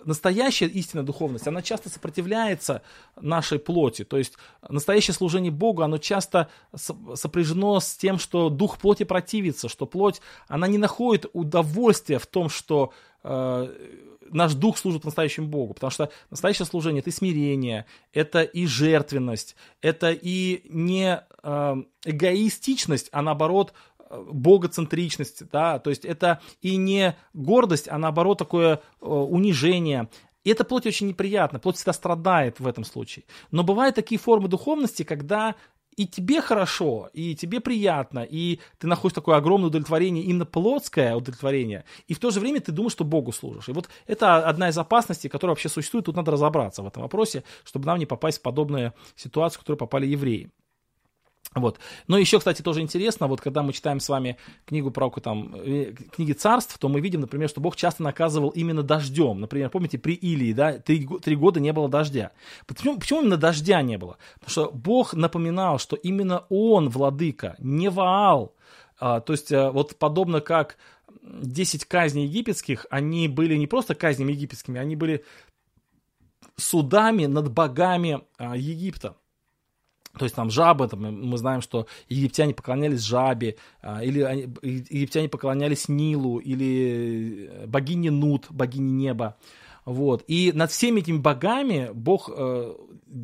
[0.07, 2.83] настоящая истинная духовность, она часто сопротивляется
[3.21, 4.05] нашей плоти.
[4.05, 4.35] То есть
[4.69, 10.67] настоящее служение Богу, оно часто сопряжено с тем, что дух плоти противится, что плоть, она
[10.67, 12.93] не находит удовольствия в том, что
[13.23, 13.69] э,
[14.31, 19.57] наш дух служит настоящему Богу, потому что настоящее служение это и смирение, это и жертвенность,
[19.81, 23.73] это и не э, эгоистичность, а наоборот
[24.11, 30.09] богоцентричность, да, то есть это и не гордость, а наоборот такое э, унижение.
[30.45, 33.25] И это плоть очень неприятно, плоть всегда страдает в этом случае.
[33.51, 35.57] Но бывают такие формы духовности, когда
[35.97, 41.85] и тебе хорошо, и тебе приятно, и ты находишь такое огромное удовлетворение, именно плотское удовлетворение,
[42.07, 43.69] и в то же время ты думаешь, что Богу служишь.
[43.69, 47.45] И вот это одна из опасностей, которая вообще существует, тут надо разобраться в этом вопросе,
[47.65, 50.51] чтобы нам не попасть в подобную ситуацию, в которую попали евреи.
[51.57, 51.79] Вот.
[52.07, 54.37] Но еще, кстати, тоже интересно, вот когда мы читаем с вами
[54.67, 58.83] книгу про там, э, книги царств, то мы видим, например, что Бог часто наказывал именно
[58.83, 59.41] дождем.
[59.41, 62.33] Например, помните, при Илии, да, три, три года не было дождя.
[62.67, 64.19] Почему, почему именно дождя не было?
[64.35, 68.55] Потому что Бог напоминал, что именно Он владыка, не Ваал.
[68.99, 70.77] А, то есть, а, вот подобно как
[71.23, 75.25] 10 казней египетских, они были не просто казнями египетскими, они были
[76.57, 79.17] судами над богами а, Египта.
[80.19, 85.29] То есть там жабы, там, мы знаем, что египтяне поклонялись жабе, а, или они, египтяне
[85.29, 89.37] поклонялись Нилу, или э, богине Нут, богине неба.
[89.85, 90.25] Вот.
[90.27, 92.75] И над всеми этими богами Бог э,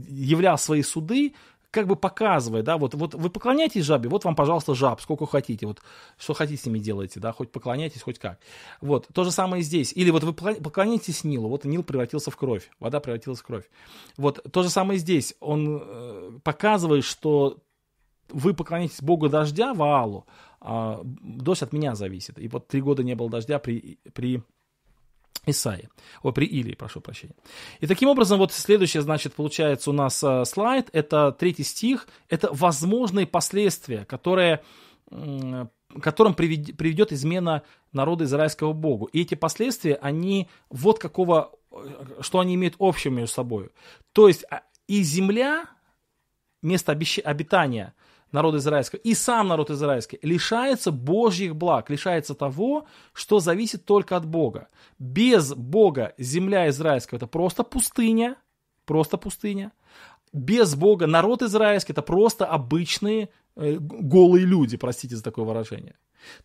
[0.09, 1.34] являл свои суды,
[1.73, 5.66] как бы показывая, да, вот, вот вы поклоняетесь жабе, вот вам, пожалуйста, жаб, сколько хотите,
[5.66, 5.83] вот
[6.18, 8.39] что хотите с ними делайте, да, хоть поклоняйтесь, хоть как.
[8.83, 9.91] Вот, то же самое и здесь.
[9.95, 13.64] Или вот вы поклоняетесь Нилу, вот Нил превратился в кровь, вода превратилась в кровь.
[14.18, 15.35] Вот, то же самое и здесь.
[15.41, 17.57] Он э, показывает, что
[18.29, 20.27] вы поклоняетесь Богу дождя, Ваалу,
[20.61, 22.39] а дождь от меня зависит.
[22.39, 24.43] И вот три года не было дождя при, при
[25.47, 25.88] Исаии.
[26.22, 27.34] О, при Илии, прошу прощения.
[27.80, 32.49] И таким образом, вот следующее, значит, получается у нас э, слайд, это третий стих, это
[32.53, 34.62] возможные последствия, которые,
[36.01, 37.62] которым приведет, измена
[37.93, 39.07] народа израильского Богу.
[39.07, 43.70] И эти последствия, они вот какого, э, что они имеют общего между собой.
[44.12, 45.66] То есть а, и земля,
[46.62, 47.95] место обитания–
[48.33, 54.26] народа израильского, и сам народ израильский лишается Божьих благ, лишается того, что зависит только от
[54.26, 54.68] Бога.
[54.99, 58.37] Без Бога земля израильская это просто пустыня,
[58.85, 59.72] просто пустыня.
[60.33, 65.95] Без Бога народ израильский это просто обычные э, голые люди, простите за такое выражение.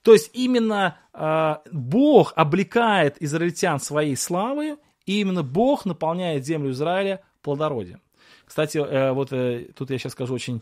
[0.02, 4.76] То есть именно э, Бог облекает израильтян своей славой,
[5.06, 8.02] и именно Бог наполняет землю Израиля плодородием.
[8.46, 10.62] Кстати, э, вот э, тут я сейчас скажу очень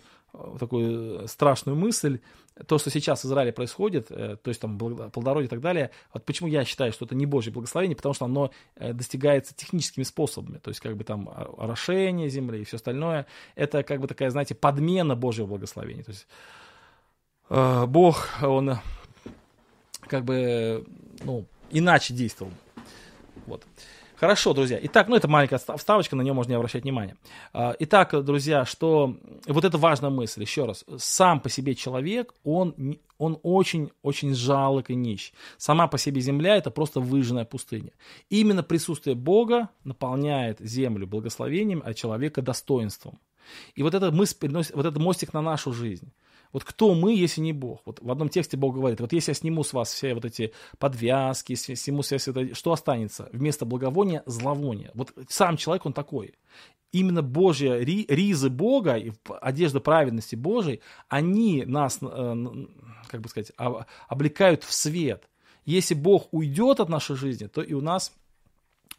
[0.59, 2.19] такую страшную мысль,
[2.67, 6.23] то, что сейчас в Израиле происходит, э, то есть там плодородие и так далее, вот
[6.23, 10.57] почему я считаю, что это не Божье благословение, потому что оно э, достигается техническими способами,
[10.59, 13.25] то есть как бы там орошение земли и все остальное,
[13.55, 16.27] это как бы такая, знаете, подмена Божьего благословения, то есть
[17.49, 18.77] э, Бог, он
[20.07, 20.85] как бы,
[21.23, 22.53] ну, иначе действовал,
[23.47, 23.65] вот.
[24.17, 24.79] Хорошо, друзья.
[24.83, 27.17] Итак, ну это маленькая вставочка, на нее можно не обращать внимания.
[27.51, 30.85] А, итак, друзья, что вот это важная мысль, еще раз.
[30.97, 35.33] Сам по себе человек, он, он очень-очень жалок и нищ.
[35.57, 37.91] Сама по себе земля это просто выжженная пустыня.
[38.29, 43.19] Именно присутствие Бога наполняет землю благословением, а человека достоинством.
[43.75, 46.11] И вот эта мысль вот этот мостик на нашу жизнь.
[46.55, 47.81] Вот кто мы, если не Бог?
[47.83, 50.53] Вот в одном тексте Бог говорит, вот если я сниму с вас все вот эти
[50.79, 53.27] подвязки, сниму вас это, что останется?
[53.33, 54.89] Вместо благовония– зловоние.
[54.93, 56.35] Вот сам человек, он такой.
[56.93, 58.97] Именно Божья, ризы Бога,
[59.41, 60.79] одежда праведности Божией,
[61.09, 62.45] они нас, э,
[63.09, 63.51] как бы сказать,
[64.07, 65.27] облекают в свет.
[65.65, 68.13] Если Бог уйдет от нашей жизни, то и у нас–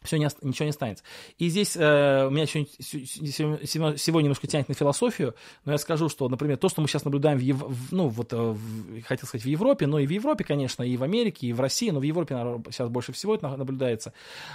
[0.07, 1.03] все не, ничего не останется.
[1.37, 5.35] И здесь э, меня еще, сегодня немножко тянет на философию,
[5.65, 8.37] но я скажу, что, например, то, что мы сейчас наблюдаем в, Ев, ну, вот, э,
[8.37, 11.61] в, хотел сказать, в Европе, но и в Европе, конечно, и в Америке, и в
[11.61, 14.13] России, но в Европе, наверное, сейчас больше всего это наблюдается.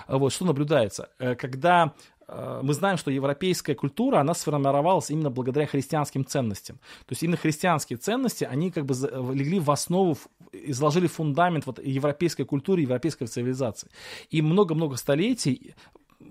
[0.08, 1.10] Вот, что наблюдается?
[1.18, 1.92] Э, когда
[2.62, 6.76] мы знаем, что европейская культура, она сформировалась именно благодаря христианским ценностям.
[7.06, 8.94] То есть именно христианские ценности, они как бы
[9.34, 10.16] легли в основу,
[10.52, 13.88] изложили фундамент вот европейской культуры, европейской цивилизации.
[14.30, 15.74] И много-много столетий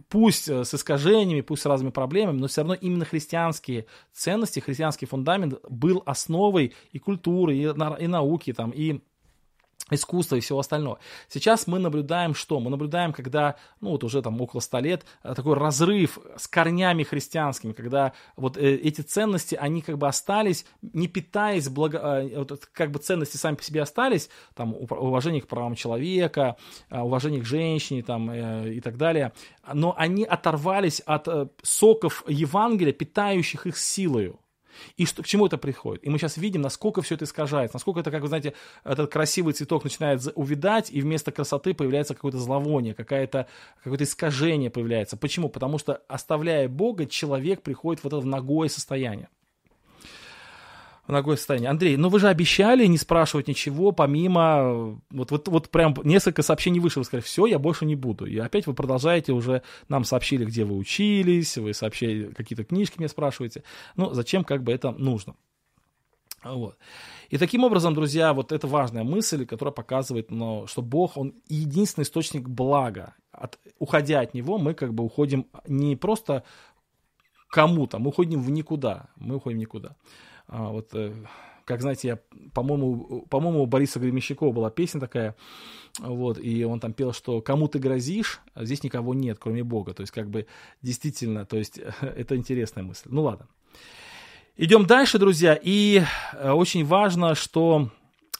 [0.09, 5.05] пусть э, с искажениями, пусть с разными проблемами, но все равно именно христианские ценности, христианский
[5.05, 9.01] фундамент был основой и культуры, и, и науки, там, и
[9.91, 10.99] искусства и всего остального.
[11.27, 12.59] Сейчас мы наблюдаем что?
[12.59, 17.03] Мы наблюдаем, когда, ну вот уже там около ста лет, э, такой разрыв с корнями
[17.03, 22.65] христианскими, когда вот э, эти ценности, они как бы остались, не питаясь, благо, э, вот,
[22.71, 26.57] как бы ценности сами по себе остались, там уважение к правам человека,
[26.89, 29.33] уважение к женщине там, и так далее,
[29.71, 31.27] но они оторвались от
[31.61, 34.39] соков Евангелия, питающих их силою.
[34.97, 36.05] И что, к чему это приходит?
[36.05, 38.53] И мы сейчас видим, насколько все это искажается, насколько это, как вы знаете,
[38.83, 43.47] этот красивый цветок начинает увидать, и вместо красоты появляется какое-то зловоние, какое-то
[43.83, 45.17] какое искажение появляется.
[45.17, 45.49] Почему?
[45.49, 49.29] Потому что, оставляя Бога, человек приходит в это в ногое состояние
[51.07, 51.69] в ногое состояние.
[51.69, 54.99] Андрей, ну вы же обещали не спрашивать ничего, помимо...
[55.09, 58.25] Вот, вот, вот прям несколько сообщений выше, вы сказали, все, я больше не буду.
[58.25, 63.07] И опять вы продолжаете уже, нам сообщили, где вы учились, вы сообщили, какие-то книжки мне
[63.07, 63.63] спрашиваете.
[63.95, 65.35] Ну, зачем как бы это нужно?
[66.43, 66.77] Вот.
[67.29, 72.03] И таким образом, друзья, вот это важная мысль, которая показывает, ну, что Бог, Он единственный
[72.03, 73.15] источник блага.
[73.31, 76.43] От, уходя от Него, мы как бы уходим не просто
[77.49, 79.09] кому-то, мы уходим в никуда.
[79.17, 79.95] Мы уходим в никуда.
[80.51, 81.13] А, вот, э,
[81.65, 82.19] как знаете, я,
[82.53, 85.35] по-моему, по-моему, у Бориса Гремещакова была песня такая,
[85.99, 89.93] вот, и он там пел, что кому ты грозишь, здесь никого нет, кроме Бога.
[89.93, 90.47] То есть, как бы,
[90.81, 93.07] действительно, то есть, это интересная мысль.
[93.09, 93.47] Ну, ладно.
[94.57, 97.89] Идем дальше, друзья, и э, очень важно, что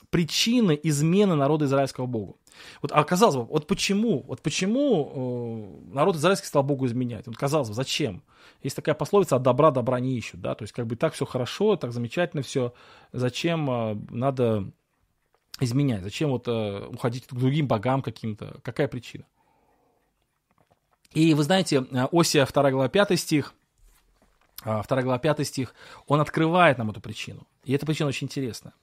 [0.09, 2.38] причины измены народа израильского Богу.
[2.82, 7.28] Вот, а казалось бы, вот почему, вот почему э, народ израильский стал Богу изменять?
[7.28, 8.24] Вот казалось бы, зачем?
[8.64, 11.26] Есть такая пословица, от добра добра не ищут, да, то есть как бы так все
[11.26, 12.74] хорошо, так замечательно все,
[13.12, 14.72] зачем э, надо
[15.59, 19.26] изменять, зачем вот э, уходить к другим богам каким-то, какая причина?
[21.14, 23.53] И вы знаете, э, Осия 2 глава 5 стих,
[24.64, 25.74] 2 э, глава 5 стих,
[26.07, 27.47] он открывает нам эту причину.
[27.64, 28.74] И эта причина очень интересная.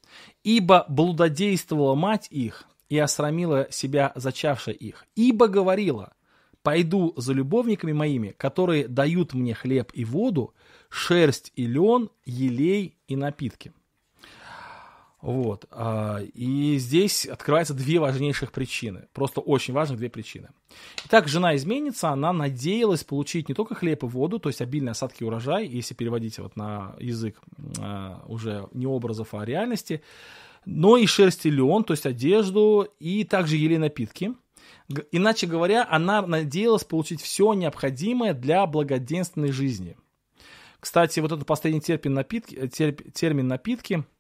[0.45, 6.13] «Ибо блудодействовала мать их, и осрамила себя зачавшая их, ибо говорила,
[6.63, 10.55] пойду за любовниками моими, которые дают мне хлеб и воду,
[10.89, 13.73] шерсть и лен, елей и напитки.
[15.21, 15.65] Вот.
[15.73, 19.09] А, и здесь открываются две важнейших причины.
[19.13, 20.51] Просто очень важных две причины.
[21.07, 25.25] Итак, жена изменится, она надеялась получить не только хлеб и воду, то есть обильные осадки
[25.25, 27.41] урожай, если переводить вот на язык
[27.81, 30.03] а, уже не образов, а реальности,
[30.71, 34.35] но и шерсть и лен, то есть одежду, и также елей напитки–
[35.13, 39.97] Иначе говоря, она надеялась получить все необходимое для благоденственной жизни.
[40.81, 44.05] Кстати, вот этот последний термин напитки, термин напитки–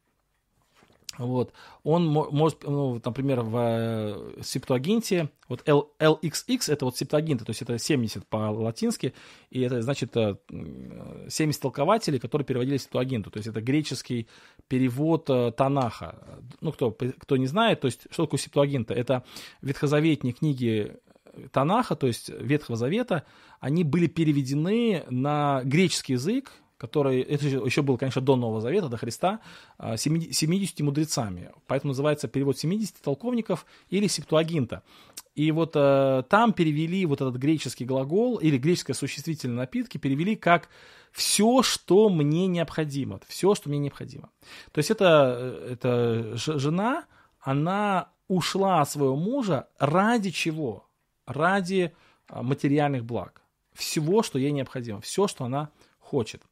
[1.18, 1.52] вот.
[1.82, 7.62] Он может, ну, например, в э, Септуагинте, вот L, LXX это вот Септуагинта, то есть
[7.62, 9.14] это 70 по-латински,
[9.50, 10.48] и это значит 70
[11.38, 14.28] э, толкователей, которые переводили Септуагинту, то есть это греческий
[14.68, 16.40] перевод э, Танаха.
[16.60, 18.94] Ну, кто, кто не знает, то есть что такое Септуагинта?
[18.94, 19.24] Это
[19.60, 20.96] ветхозаветные книги
[21.52, 23.24] Танаха, то есть Ветхого Завета,
[23.60, 28.96] они были переведены на греческий язык, который, это еще было, конечно, до Нового Завета, до
[28.96, 29.40] Христа,
[29.78, 31.50] 70 а, мудрецами.
[31.66, 34.82] Поэтому называется перевод 70 толковников или септуагинта.
[35.34, 40.68] И вот э, там перевели вот этот греческий глагол или греческое существительное напитки, перевели как
[41.12, 43.20] все, что мне необходимо.
[43.26, 44.30] Все, что мне необходимо.
[44.72, 47.04] То есть это, э, это жена,
[47.40, 50.86] она ушла от своего мужа ради чего?
[51.26, 51.92] Ради
[52.28, 53.42] а, материальных благ.
[53.74, 55.00] Всего, что ей необходимо.
[55.00, 55.70] Все, что она
[56.09, 56.42] хочет.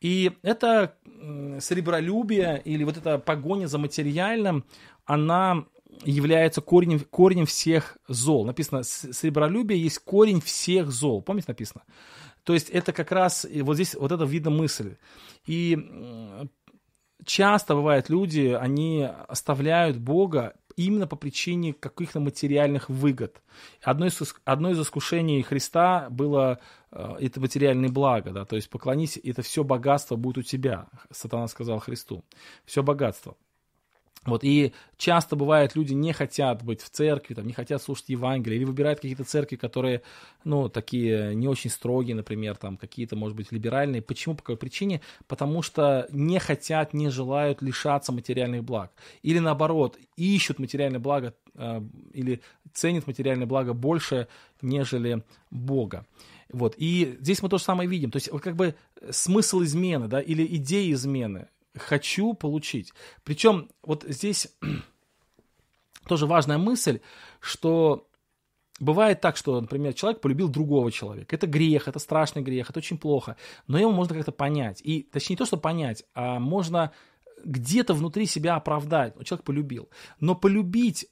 [0.00, 0.96] И это
[1.60, 4.64] сребролюбие или вот эта погоня за материальным,
[5.04, 5.64] она
[6.04, 8.44] является корнем, корнем всех зол.
[8.44, 11.22] Написано, сребролюбие есть корень всех зол.
[11.22, 11.84] Помните написано?
[12.44, 14.96] То есть это как раз, вот здесь вот это видно мысль.
[15.46, 15.78] И
[17.24, 23.42] часто бывает люди, они оставляют Бога именно по причине каких-то материальных выгод.
[23.82, 26.60] Одно из, одно из искушений Христа было
[27.18, 31.78] это материальные блага, да, то есть поклонись, это все богатство будет у тебя, сатана сказал
[31.78, 32.24] Христу,
[32.64, 33.36] все богатство.
[34.26, 38.58] Вот, и часто бывает, люди не хотят быть в церкви, там, не хотят слушать Евангелие,
[38.58, 40.02] или выбирают какие-то церкви, которые,
[40.44, 44.02] ну, такие не очень строгие, например, там, какие-то, может быть, либеральные.
[44.02, 44.34] Почему?
[44.34, 45.00] По какой причине?
[45.28, 48.90] Потому что не хотят, не желают лишаться материальных благ.
[49.22, 51.82] Или наоборот, ищут материальные блага э,
[52.12, 52.40] или
[52.72, 54.26] ценят материальные блага больше,
[54.60, 56.04] нежели Бога.
[56.52, 56.74] Вот.
[56.76, 58.10] И здесь мы то же самое видим.
[58.10, 58.74] То есть, вот как бы
[59.10, 62.92] смысл измены, да, или идея измены хочу получить.
[63.24, 64.48] Причем вот здесь
[66.08, 67.00] тоже важная мысль,
[67.40, 68.08] что
[68.80, 71.34] бывает так, что, например, человек полюбил другого человека.
[71.34, 73.36] Это грех, это страшный грех, это очень плохо.
[73.66, 74.80] Но его можно как-то понять.
[74.82, 76.92] И, точнее, не то, что понять, а можно
[77.44, 79.14] где-то внутри себя оправдать.
[79.24, 79.88] Человек полюбил.
[80.20, 81.06] Но полюбить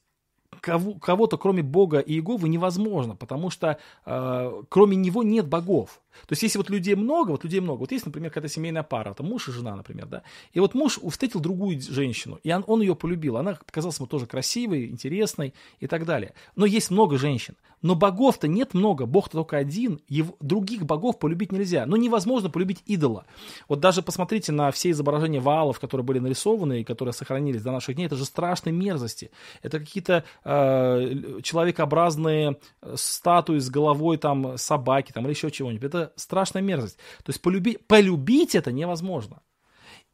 [0.65, 6.01] кого, кого-то, кроме Бога и Иеговы, невозможно, потому что э, кроме него нет богов.
[6.27, 9.11] То есть, если вот людей много, вот людей много, вот есть, например, какая-то семейная пара,
[9.11, 12.81] это муж и жена, например, да, и вот муж встретил другую женщину, и он, он
[12.81, 16.35] ее полюбил, она показалась ему тоже красивой, интересной и так далее.
[16.57, 21.53] Но есть много женщин, но богов-то нет много, бог-то только один, его, других богов полюбить
[21.53, 23.27] нельзя, но невозможно полюбить идола.
[23.69, 27.97] Вот даже посмотрите на все изображения ваалов, которые были нарисованы и которые сохранились до наших
[27.97, 29.31] дней, это же страшные мерзости,
[29.63, 32.57] это какие-то э, человекообразные
[32.95, 36.97] статуи с головой там собаки там или еще чего-нибудь, это страшная мерзость.
[37.25, 39.43] То есть полюбить, полюбить это невозможно.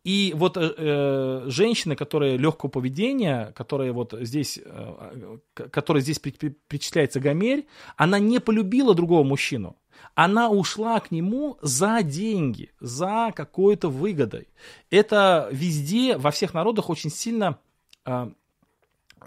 [0.03, 6.31] И вот э, э женщины, которые легкого поведения, которые вот здесь, э, которой здесь при,
[6.31, 7.67] при, причисляется Гомерь,
[7.97, 9.77] она не полюбила другого мужчину.
[10.15, 14.49] Она ушла к нему за деньги, за какой-то выгодой.
[14.91, 17.59] Это везде, во всех народах очень сильно,
[18.07, 18.31] э,
[19.21, 19.27] э,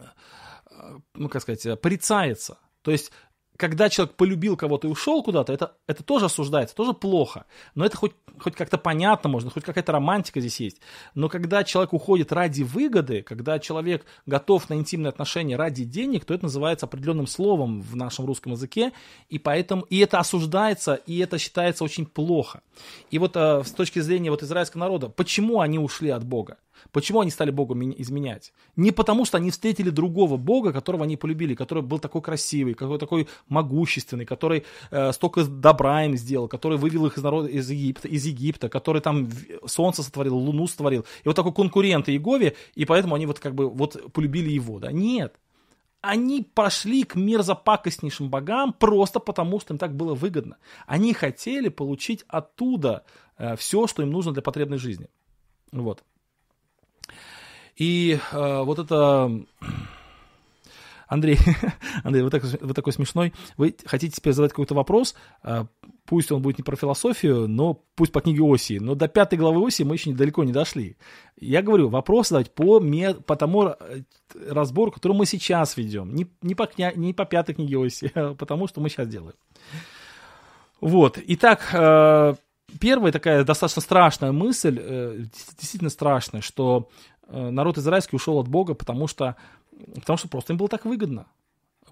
[1.14, 2.57] ну как сказать, порицается.
[2.82, 3.11] То есть
[3.58, 7.45] когда человек полюбил кого-то и ушел куда-то, это, это тоже осуждается, тоже плохо.
[7.76, 10.82] Но это хоть, хоть как-то понятно можно, хоть какая-то романтика здесь есть.
[11.14, 16.34] Но когда человек уходит ради выгоды, когда человек готов на интимные отношения ради денег, то
[16.34, 18.91] это называется определенным словом в нашем русском языке,
[19.30, 22.62] и поэтому и это осуждается, и это считается очень плохо.
[23.12, 26.58] И вот э, с точки зрения вот израильского народа, почему они ушли от Бога?
[26.92, 28.54] Почему они стали Богу изменять?
[28.76, 33.00] Не потому, что они встретили другого Бога, которого они полюбили, который был такой красивый, какой
[33.00, 38.08] такой могущественный, который э, столько добра им сделал, который вывел их из народа из Египта,
[38.08, 39.30] из Египта, который там
[39.66, 41.06] солнце сотворил, луну сотворил.
[41.24, 44.92] И вот такой конкурент Иегове, и поэтому они вот как бы вот полюбили его, да?
[44.92, 45.36] Нет.
[46.02, 50.58] Они пошли к мерзопакостнейшим богам просто потому, что им так было выгодно.
[50.86, 53.06] Они хотели получить оттуда
[53.38, 55.08] э, все, что им нужно для потребной жизни.
[55.72, 56.04] Вот.
[57.76, 59.32] И э, вот это...
[61.07, 61.38] Андрей,
[62.03, 63.34] Андрей, вы, так, вы такой смешной.
[63.57, 65.65] Вы хотите теперь задать какой-то вопрос, э,
[66.05, 68.80] пусть он будет не про философию, но пусть по книге Оси.
[68.80, 70.97] Но до пятой главы Оси мы еще недалеко не дошли.
[71.39, 72.82] Я говорю, вопрос задать по,
[73.26, 73.76] по тому э,
[74.49, 76.13] разбору, который мы сейчас ведем.
[76.15, 79.36] Не, не, по, не по пятой книге Оси, а потому что мы сейчас делаем.
[80.82, 81.19] Вот.
[81.28, 82.34] Итак, э,
[82.80, 86.89] первая такая достаточно страшная мысль, действительно страшная, что
[87.28, 89.36] народ израильский ушел от Бога, потому что,
[89.95, 91.28] потому что просто им было так выгодно.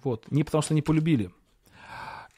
[0.04, 0.30] Вот.
[0.32, 1.32] Не потому что они полюбили.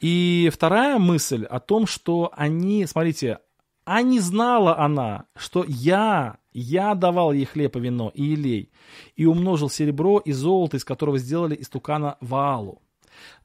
[0.00, 3.38] И вторая мысль о том, что они, смотрите,
[3.84, 8.70] а не знала она, что я, я давал ей хлеб и вино и елей,
[9.16, 12.80] и умножил серебро и золото, из которого сделали истукана Ваалу.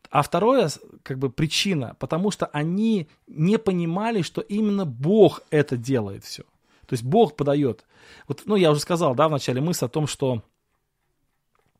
[0.10, 0.70] А второе,
[1.04, 6.44] как бы причина, потому что они не понимали, что именно Бог это делает все.
[6.90, 7.86] То есть Бог подает.
[8.28, 10.42] Вот, ну, я уже сказал, да, в начале мысль о том, что...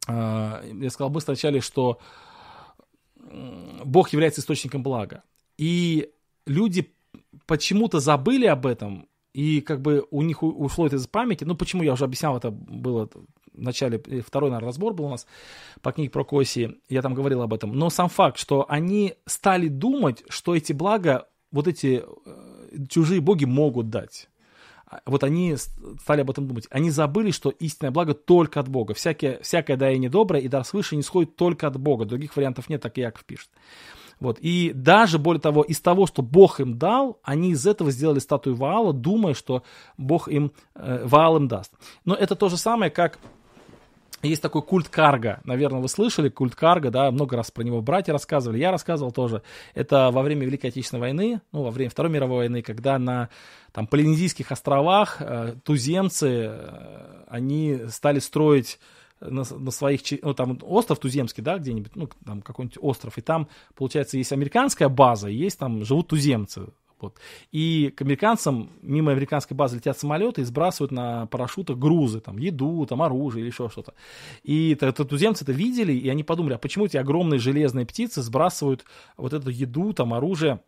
[0.08, 2.00] Э, я сказал мысль вначале, что
[3.84, 5.24] Бог является источником блага.
[5.58, 6.12] И
[6.46, 6.94] люди
[7.48, 11.44] почему-то забыли об этом, и как бы у них ушло это из памяти.
[11.44, 13.10] Ну, почему я уже объяснял, это было
[13.52, 15.26] в начале, второй, наверное, разбор был у нас
[15.82, 17.74] по книге про Коси, я там говорил об этом.
[17.74, 23.46] Но сам факт, что они стали думать, что эти блага, вот эти э, чужие боги
[23.46, 24.30] могут дать.
[24.90, 25.56] А, вот они
[26.02, 26.68] стали об этом думать.
[26.72, 28.94] Они забыли, что истинное благо только от Бога.
[28.94, 32.06] Всякое, всякое даяние доброе и дар свыше не сходит только от Бога.
[32.06, 33.50] Других вариантов нет, так и Яков пишет.
[34.20, 34.38] Вот.
[34.42, 38.56] И даже, более того, из того, что Бог им дал, они из этого сделали статую
[38.56, 39.64] Ваала, думая, что
[39.98, 41.72] Бог им, э, Ваал им даст.
[42.04, 43.20] Но это то же самое, как
[44.22, 48.12] есть такой культ карга, наверное, вы слышали, культ карга, да, много раз про него братья
[48.12, 49.44] рассказывали, я рассказывал тоже.
[49.76, 53.30] Это во время Великой Отечественной войны, ну, во время Второй мировой войны, когда на
[53.72, 58.80] там, Полинезийских островах э, туземцы, э, они стали строить
[59.22, 63.48] на, на своих, ну, там остров Туземский, да, где-нибудь, ну, там какой-нибудь остров, и там,
[63.76, 66.68] получается, есть американская база, есть там, живут туземцы,
[67.02, 67.18] вот.
[67.52, 72.86] И к американцам мимо американской базы летят самолеты и сбрасывают на парашютах грузы, там, еду,
[72.86, 73.94] там, оружие или еще что-то.
[74.44, 78.22] И это, это, туземцы это видели, и они подумали, а почему эти огромные железные птицы
[78.22, 78.86] сбрасывают
[79.18, 80.62] вот эту еду, там, оружие,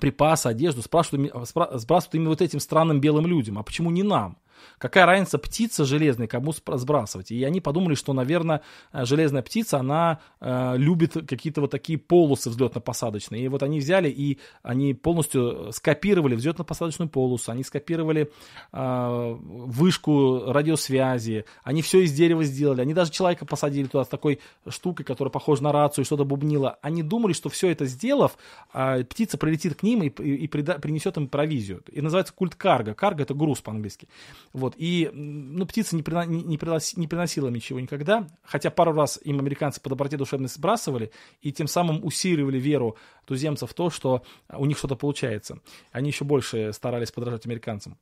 [0.00, 4.38] припасы, одежду, спрашивают, сбрасывают именно вот этим странным белым людям, а почему не нам?
[4.78, 7.30] Какая разница птица железная, кому сбрасывать?
[7.30, 12.50] И они подумали, что, наверное, э, железная птица, она э, любит какие-то вот такие полосы
[12.50, 13.40] взлетно-посадочные.
[13.40, 18.30] И вот они взяли и они полностью скопировали взлетно-посадочную полосу, они скопировали
[18.72, 24.40] э, вышку радиосвязи, они все из дерева сделали, они даже человека посадили туда с такой
[24.68, 26.78] штукой, которая похожа на рацию, что-то бубнила.
[26.82, 28.36] Они думали, что все это сделав,
[28.72, 31.82] э, птица прилетит к ним и, и, и принесет им провизию.
[31.92, 32.94] И называется культ карга.
[32.94, 34.08] Карга это груз по-английски.
[34.52, 39.20] Вот, и, ну, птица не, прино, не, приноси, не приносила ничего никогда, хотя пару раз
[39.22, 42.96] им американцы по доброте душевной сбрасывали, и тем самым усиливали веру
[43.26, 45.60] туземцев в то, что у них что-то получается.
[45.92, 47.96] Они еще больше старались подражать американцам.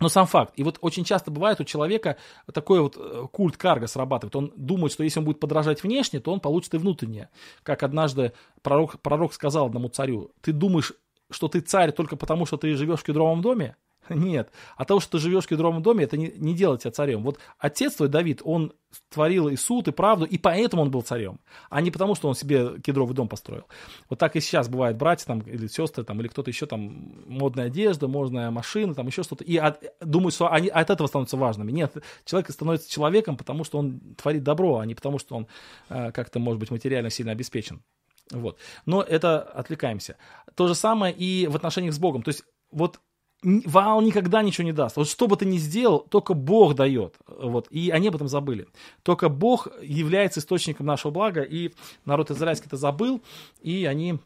[0.00, 0.54] Но сам факт.
[0.56, 2.16] И вот очень часто бывает у человека
[2.52, 4.34] такой вот э, культ карга срабатывает.
[4.34, 7.28] Он думает, что если он будет подражать внешне, то он получит и внутреннее.
[7.62, 8.32] Как однажды
[8.62, 10.92] пророк, пророк сказал одному царю, ты думаешь,
[11.30, 13.76] что ты царь только потому, что ты живешь в кедровом доме?
[14.08, 14.50] Нет.
[14.76, 17.22] А того, что ты живешь в кедровом доме, это не, не делает тебя царем.
[17.22, 18.72] Вот отец твой, Давид, он
[19.08, 21.40] творил и суд, и правду, и поэтому он был царем,
[21.70, 23.66] а не потому, что он себе кедровый дом построил.
[24.10, 27.66] Вот так и сейчас бывает братья там, или сестры, там, или кто-то еще, там, модная
[27.66, 31.70] одежда, модная машина, там, еще что-то, и от, думают, что они от этого становятся важными.
[31.70, 35.46] Нет, человек становится человеком, потому что он творит добро, а не потому, что он
[35.88, 37.82] э, как-то, может быть, материально сильно обеспечен.
[38.30, 38.58] Вот.
[38.86, 40.16] Но это отвлекаемся.
[40.54, 42.22] То же самое и в отношениях с Богом.
[42.22, 43.00] То есть вот
[43.42, 44.96] Ваал никогда ничего не даст.
[44.96, 47.16] Вот что бы ты ни сделал, только Бог дает.
[47.26, 47.66] Вот.
[47.70, 48.68] И они об этом забыли.
[49.02, 51.72] Только Бог является источником нашего блага, и
[52.04, 53.20] народ израильский это забыл,
[53.60, 54.18] и они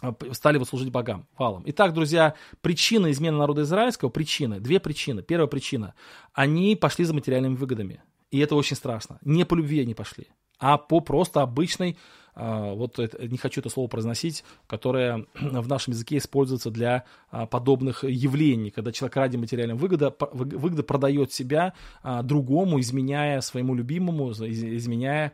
[0.00, 1.62] а, стали вот служить богам, валом.
[1.66, 5.22] Итак, друзья, причина измены народа израильского, причины, две причины.
[5.22, 5.94] Первая причина,
[6.32, 8.02] они пошли за материальными выгодами.
[8.30, 9.18] И это очень страшно.
[9.22, 11.96] Не по любви они пошли, а по просто обычной
[12.36, 18.04] вот это, не хочу это слово произносить, которое в нашем языке используется для а, подобных
[18.04, 25.32] явлений, когда человек ради материальной выгоды, выгоды продает себя а, другому, изменяя своему любимому, изменяя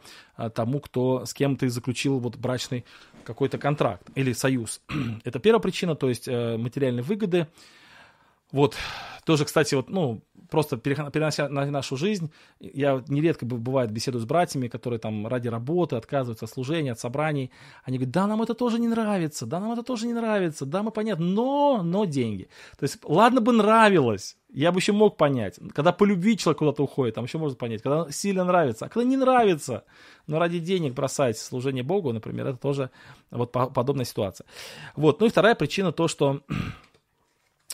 [0.55, 2.84] тому, кто с кем ты заключил вот брачный
[3.24, 4.80] какой-то контракт или союз.
[5.24, 7.46] Это первая причина, то есть э, материальные выгоды.
[8.53, 8.76] Вот,
[9.24, 14.68] тоже, кстати, вот, ну, просто перенося на нашу жизнь, я нередко бывает беседую с братьями,
[14.68, 17.51] которые там ради работы отказываются от служения, от собраний.
[17.84, 20.82] Они говорят, да, нам это тоже не нравится, да, нам это тоже не нравится, да,
[20.82, 22.48] мы понятно, но, но деньги.
[22.78, 25.59] То есть, ладно бы нравилось, я бы еще мог понять.
[25.72, 27.82] Когда по любви человек куда-то уходит, там еще можно понять.
[27.82, 29.84] Когда сильно нравится, а когда не нравится,
[30.26, 32.90] но ради денег бросать служение Богу, например, это тоже
[33.30, 34.46] вот подобная ситуация.
[34.96, 35.20] Вот.
[35.20, 36.40] Ну и вторая причина то, что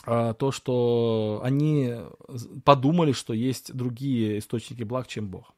[0.07, 1.95] то, что они
[2.63, 5.53] подумали, что есть другие источники благ, чем Бог.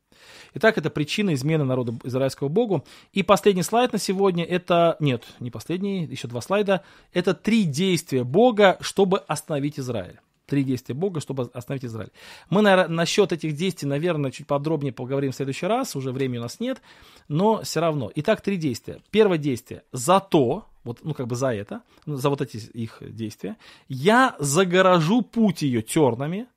[0.54, 2.84] Итак, это причина измены народа израильского Богу.
[3.14, 4.98] И последний слайд на сегодня это...
[5.00, 6.84] Нет, не последний, еще два слайда.
[7.14, 10.20] Это три действия Бога, чтобы остановить Израиль.
[10.48, 12.12] Три действия Бога, чтобы остановить Израиль.
[12.50, 15.96] Мы наверное, насчет этих действий, наверное, чуть подробнее поговорим в следующий раз.
[15.96, 16.82] Уже времени у нас нет.
[17.28, 18.12] Но все равно.
[18.16, 19.00] Итак, три действия.
[19.12, 19.84] Первое действие.
[19.94, 24.36] За то, вот, ну, как бы за это, ну, за вот эти их действия, я
[24.40, 26.48] загорожу путь ее тернами,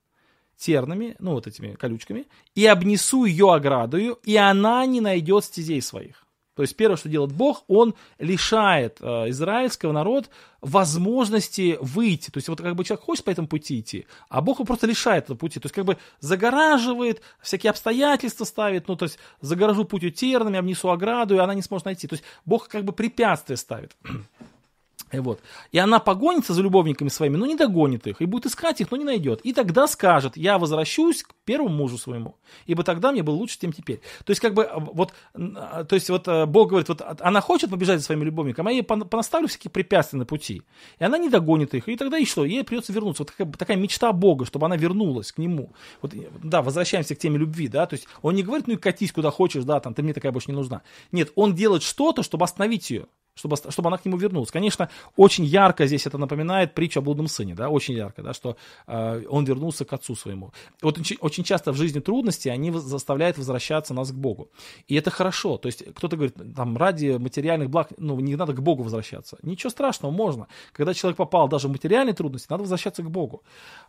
[0.57, 6.27] тернами, ну, вот этими колючками, и обнесу ее оградою, и она не найдет стезей своих.
[6.55, 10.29] То есть первое, что делает Бог, он лишает э, израильского народ
[10.61, 12.31] возможности выйти.
[12.31, 14.87] То есть вот как бы человек хочет по этому пути идти, а Бог его просто
[14.87, 15.61] лишает этого пути.
[15.61, 20.91] То есть как бы загораживает, всякие обстоятельства ставит, ну то есть загоражу путь тернами, обнесу
[20.91, 22.07] ограду, и она не сможет найти.
[22.07, 23.97] То есть Бог как бы препятствие ставит.
[25.13, 25.41] Вот.
[25.73, 28.97] и она погонится за любовниками своими, но не догонит их, и будет искать их, но
[28.97, 29.41] не найдет.
[29.43, 32.37] И тогда скажет, я возвращусь к первому мужу своему,
[32.67, 34.01] ибо тогда мне было лучше, чем теперь.
[34.25, 37.99] То есть, как бы, вот, то есть, вот э, Бог говорит, вот она хочет побежать
[37.99, 40.63] за своими любовниками, а я ей понаставлю всякие препятствия на пути.
[40.99, 41.89] И она не догонит их.
[41.89, 42.45] И тогда и что?
[42.45, 43.23] Ей придется вернуться.
[43.23, 45.73] Вот такая, такая мечта Бога, чтобы она вернулась к нему.
[46.01, 49.13] Вот, да, возвращаемся к теме любви, да, то есть он не говорит, ну и катись
[49.13, 50.83] куда хочешь, да, там, ты мне такая больше не нужна.
[51.11, 53.07] Нет, он делает что-то, чтобы остановить ее.
[53.35, 54.51] Чтобы, чтобы она к нему вернулась.
[54.51, 58.57] Конечно, очень ярко здесь это напоминает притчу о блудном сыне, да, очень ярко, да, что
[58.87, 60.53] э, он вернулся к отцу своему.
[60.83, 64.51] Вот очень, очень часто в жизни трудности они заставляют возвращаться нас к Богу.
[64.89, 65.57] И это хорошо.
[65.57, 69.39] То есть кто-то говорит, там, ради материальных благ, ну, не надо к Богу возвращаться.
[69.43, 70.49] Ничего страшного, можно.
[70.73, 73.43] Когда человек попал даже в материальные трудности, надо возвращаться к Богу.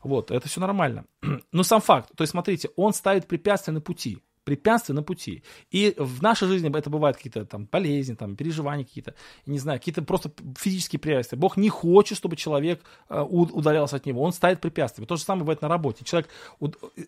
[0.04, 1.06] Вот, это все нормально.
[1.52, 5.44] Но сам факт, то есть смотрите, он ставит препятствия на пути препятствия на пути.
[5.72, 9.16] И в нашей жизни это бывают какие-то там болезни, там, переживания какие-то,
[9.46, 11.38] не знаю, какие-то просто физические препятствия.
[11.38, 14.22] Бог не хочет, чтобы человек э, удалялся от него.
[14.22, 15.06] Он ставит препятствия.
[15.06, 16.04] То же самое бывает на работе.
[16.04, 16.30] Человек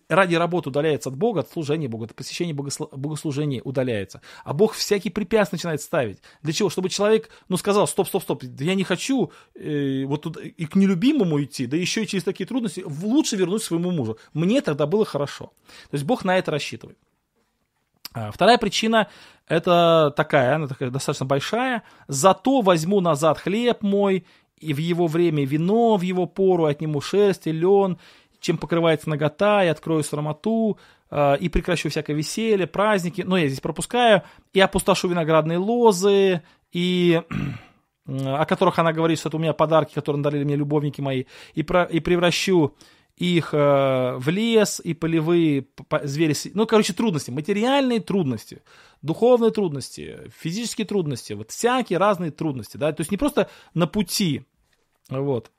[0.09, 4.21] ради работы удаляется от Бога, от служения Бога, от посещения богослужения удаляется.
[4.43, 6.19] А Бог всякие препятствия начинает ставить.
[6.41, 6.69] Для чего?
[6.69, 10.75] Чтобы человек, ну, сказал, стоп, стоп, стоп, я не хочу э, вот тут и к
[10.75, 14.17] нелюбимому идти, да еще и через такие трудности, лучше вернуть своему мужу.
[14.33, 15.53] Мне тогда было хорошо.
[15.89, 16.97] То есть Бог на это рассчитывает.
[18.15, 19.07] А, вторая причина
[19.47, 21.83] это такая, она такая достаточно большая.
[22.07, 24.25] Зато возьму назад хлеб мой,
[24.57, 27.99] и в его время вино, в его пору отниму шерсть и лен,
[28.39, 30.79] чем покрывается нагота, и открою срамоту,
[31.11, 33.21] а, и прекращу всякое веселье, праздники.
[33.21, 34.23] Но я здесь пропускаю.
[34.53, 36.41] И опустошу виноградные лозы,
[36.71, 37.21] и
[38.07, 41.63] о которых она говорит, что это у меня подарки, которые дарили мне любовники мои, и,
[41.63, 42.75] про, и превращу
[43.17, 45.67] их э, в лес и полевые
[46.03, 46.35] звери.
[46.53, 48.61] Ну, короче, трудности, материальные трудности,
[49.01, 54.43] духовные трудности, физические трудности, вот всякие разные трудности, да, то есть не просто на пути,
[55.09, 55.51] вот,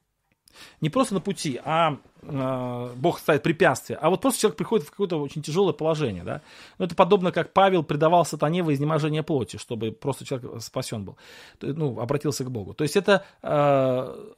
[0.80, 4.90] не просто на пути, а э, Бог ставит препятствия, а вот просто человек приходит в
[4.90, 6.42] какое-то очень тяжелое положение, да.
[6.78, 11.16] Ну, это подобно, как Павел предавал сатане во изнеможение плоти, чтобы просто человек спасен был,
[11.62, 12.74] ну, обратился к Богу.
[12.74, 14.32] То есть это, э,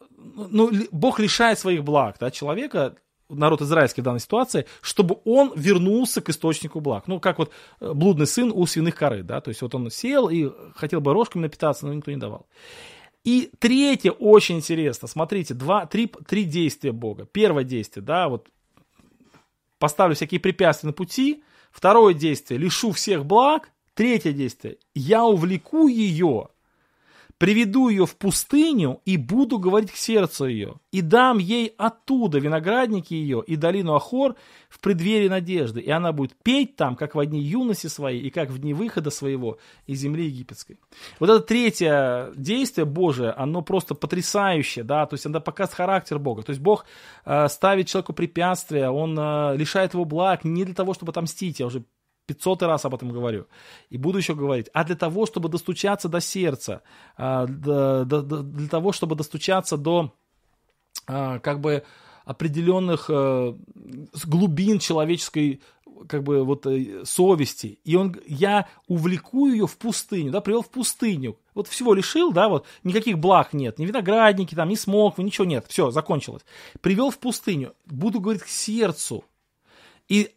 [0.51, 2.97] ну, Бог лишает своих благ, да, человека
[3.29, 7.07] народ израильский в данной ситуации, чтобы он вернулся к источнику благ.
[7.07, 10.29] Ну, как вот э, блудный сын у свиных коры, да, то есть вот он сел
[10.29, 12.47] и хотел бы рожками напитаться, но никто не давал.
[13.24, 17.26] И третье очень интересно, смотрите, два, три, три действия Бога.
[17.26, 18.49] Первое действие, да, вот
[19.79, 21.43] поставлю всякие препятствия на пути.
[21.70, 23.70] Второе действие, лишу всех благ.
[23.95, 26.49] Третье действие, я увлеку ее
[27.39, 33.14] Приведу ее в пустыню и буду говорить к сердцу ее, и дам ей оттуда виноградники
[33.14, 34.34] ее и долину Ахор
[34.68, 38.51] в преддверии надежды, и она будет петь там, как в дни юности своей, и как
[38.51, 40.80] в дни выхода своего из земли египетской.
[41.20, 46.43] Вот это третье действие Божие, оно просто потрясающее, да, то есть оно показывает характер Бога,
[46.43, 46.86] то есть Бог
[47.24, 51.66] э, ставит человеку препятствия, он э, лишает его благ не для того, чтобы отомстить, я
[51.66, 51.84] уже
[52.29, 53.47] 500 раз об этом говорю.
[53.89, 54.68] И буду еще говорить.
[54.74, 56.83] А для того, чтобы достучаться до сердца,
[57.16, 60.14] а, для того, чтобы достучаться до
[61.07, 61.83] а, как бы
[62.26, 63.55] определенных э,
[64.26, 65.62] глубин человеческой
[66.07, 67.79] как бы вот э, совести.
[67.85, 71.39] И он, я увлеку ее в пустыню, да, привел в пустыню.
[71.55, 75.64] Вот всего лишил, да, вот, никаких благ нет, ни виноградники, там, ни смоквы, ничего нет,
[75.68, 76.43] все, закончилось.
[76.83, 79.24] Привел в пустыню, буду говорить к сердцу.
[80.09, 80.35] И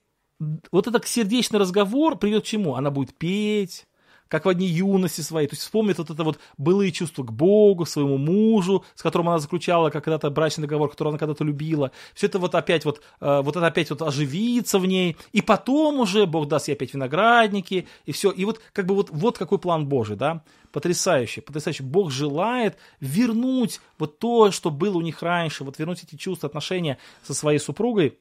[0.72, 2.76] вот этот сердечный разговор приведет к чему?
[2.76, 3.86] Она будет петь,
[4.32, 7.86] как в одни юности своей, то есть вспомнит вот это вот былые чувства к Богу,
[7.86, 11.92] своему мужу, с которым она заключала когда-то брачный договор, который она когда-то любила.
[12.14, 16.00] Все это вот опять вот, э, вот это опять вот оживится в ней, и потом
[16.00, 18.32] уже Бог даст ей опять виноградники, и все.
[18.32, 21.84] И вот как бы вот, вот какой план Божий, да, потрясающий, потрясающий.
[21.84, 26.98] Бог желает вернуть вот то, что было у них раньше, вот вернуть эти чувства, отношения
[27.22, 28.18] со своей супругой,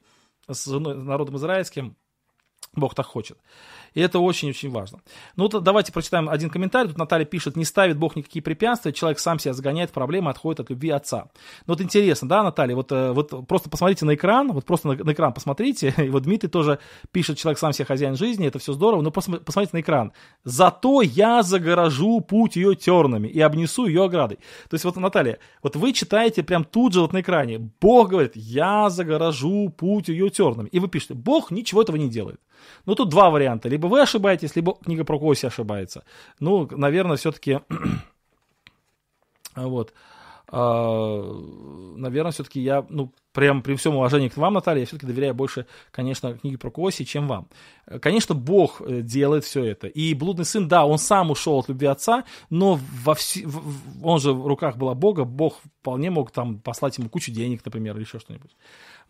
[0.49, 1.95] с народом израильским,
[2.73, 3.37] Бог так хочет.
[3.93, 4.99] И это очень-очень важно.
[5.35, 6.89] Ну, вот давайте прочитаем один комментарий.
[6.89, 10.61] Тут Наталья пишет, не ставит Бог никакие препятствия, человек сам себя загоняет в проблемы, отходит
[10.61, 11.29] от любви отца.
[11.67, 14.95] Ну, вот интересно, да, Наталья, вот, э, вот просто посмотрите на экран, вот просто на,
[14.95, 16.79] на экран посмотрите, и вот Дмитрий тоже
[17.11, 20.13] пишет, человек сам себе хозяин жизни, это все здорово, но посмотрите на экран.
[20.43, 24.37] Зато я загорожу путь ее тернами и обнесу ее оградой.
[24.69, 28.33] То есть вот, Наталья, вот вы читаете прям тут же вот на экране, Бог говорит,
[28.35, 30.69] я загорожу путь ее тернами.
[30.69, 32.39] И вы пишете, Бог ничего этого не делает.
[32.85, 33.69] Ну, тут два варианта.
[33.69, 36.03] Либо вы ошибаетесь, либо книга про Коси ошибается.
[36.39, 37.59] Ну, наверное, все-таки...
[39.55, 39.93] вот.
[40.53, 41.21] А,
[41.95, 45.65] наверное, все-таки я, ну, прям при всем уважении к вам, Наталья, я все-таки доверяю больше,
[45.91, 47.47] конечно, книге про Коси, чем вам.
[48.01, 49.87] Конечно, Бог э, делает все это.
[49.87, 53.37] И блудный сын, да, он сам ушел от любви отца, но во вс...
[54.03, 57.95] он же в руках была Бога, Бог вполне мог там послать ему кучу денег, например,
[57.95, 58.51] или еще что-нибудь.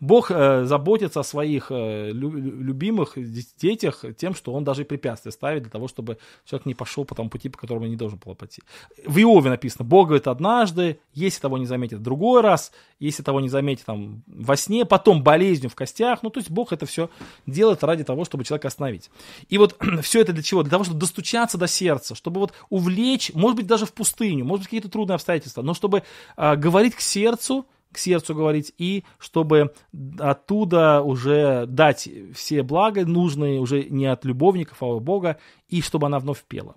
[0.02, 3.12] Бог э, заботится о своих э, любимых
[3.56, 7.30] детях тем, что он даже препятствия ставит для того, чтобы человек не пошел по тому
[7.30, 8.62] пути, по которому не должен был пойти.
[9.06, 13.38] В Иове написано, Бог говорит однажды, если того не заметит в другой раз, если того
[13.38, 16.24] не заметит там во сне, потом болезнью в костях.
[16.24, 17.08] Ну, то есть Бог это все
[17.46, 19.08] делает ради того, чтобы человека остановить.
[19.50, 20.64] И вот все это для чего?
[20.64, 24.62] Для того, чтобы достучаться до сердца, чтобы вот увлечь, может быть, даже в пустыню, может
[24.62, 26.02] быть, какие-то трудные обстоятельства, но чтобы
[26.36, 29.72] э, говорить к сердцу, к сердцу говорить, и чтобы
[30.18, 35.38] оттуда уже дать все блага нужные уже не от любовников, а от Бога,
[35.68, 36.76] и чтобы она вновь пела.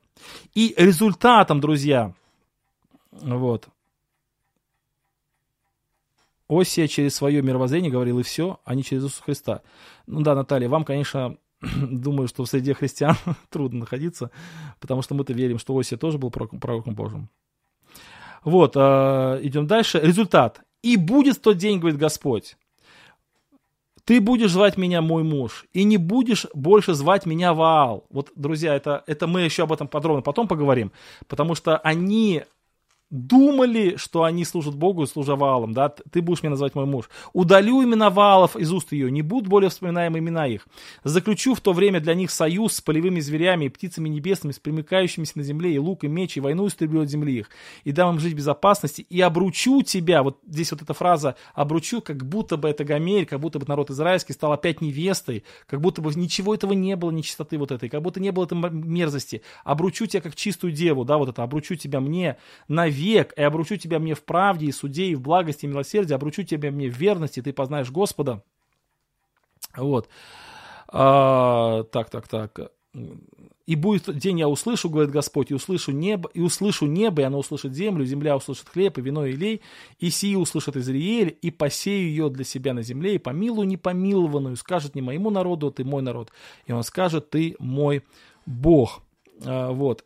[0.53, 2.13] И результатом, друзья,
[3.11, 3.69] вот,
[6.47, 9.61] Осия через свое мировоззрение говорил и все, а не через Иисуса Христа.
[10.05, 13.15] Ну да, Наталья, вам, конечно, думаю, что в среде христиан
[13.49, 14.29] трудно находиться,
[14.79, 17.29] потому что мы-то верим, что Осия тоже был пророком Божьим.
[18.43, 19.99] Вот, э, идем дальше.
[19.99, 20.61] Результат.
[20.85, 22.57] «И будет тот день, говорит Господь,
[24.03, 28.05] ты будешь звать меня мой муж, и не будешь больше звать меня Ваал.
[28.11, 30.91] Вот, друзья, это, это мы еще об этом подробно потом поговорим,
[31.27, 32.43] потому что они
[33.11, 37.09] думали, что они служат Богу, служа Ваалам, да, ты будешь меня называть мой муж.
[37.33, 40.67] Удалю имена Ваалов из уст ее, не будут более вспоминаемы имена их.
[41.03, 45.33] Заключу в то время для них союз с полевыми зверями и птицами небесными, с примыкающимися
[45.35, 47.49] на земле, и лук, и меч, и войну истреблю от земли их,
[47.83, 52.01] и дам им жить в безопасности, и обручу тебя, вот здесь вот эта фраза обручу,
[52.01, 56.01] как будто бы это Гомерь, как будто бы народ израильский стал опять невестой, как будто
[56.01, 59.43] бы ничего этого не было, нечистоты вот этой, как будто не было этой мерзости.
[59.63, 62.37] Обручу тебя как чистую деву, да, вот это, обручу тебя мне
[62.67, 66.13] на век, и обручу тебя мне в правде и суде, и в благости, и милосердии,
[66.13, 68.43] обручу тебя мне в верности, ты познаешь Господа.
[69.75, 70.09] Вот.
[70.87, 72.71] А, так, так, так.
[73.65, 77.39] И будет день, я услышу, говорит Господь, и услышу небо, и услышу небо, и оно
[77.39, 79.61] услышит землю, земля услышит хлеб, и вино, и лей,
[79.99, 84.93] и сии услышит Израиль, и посею ее для себя на земле, и помилую непомилованную, скажет
[84.93, 86.31] не моему народу, ты мой народ,
[86.67, 88.03] и он скажет, ты мой
[88.45, 89.01] Бог.
[89.43, 90.05] А, вот.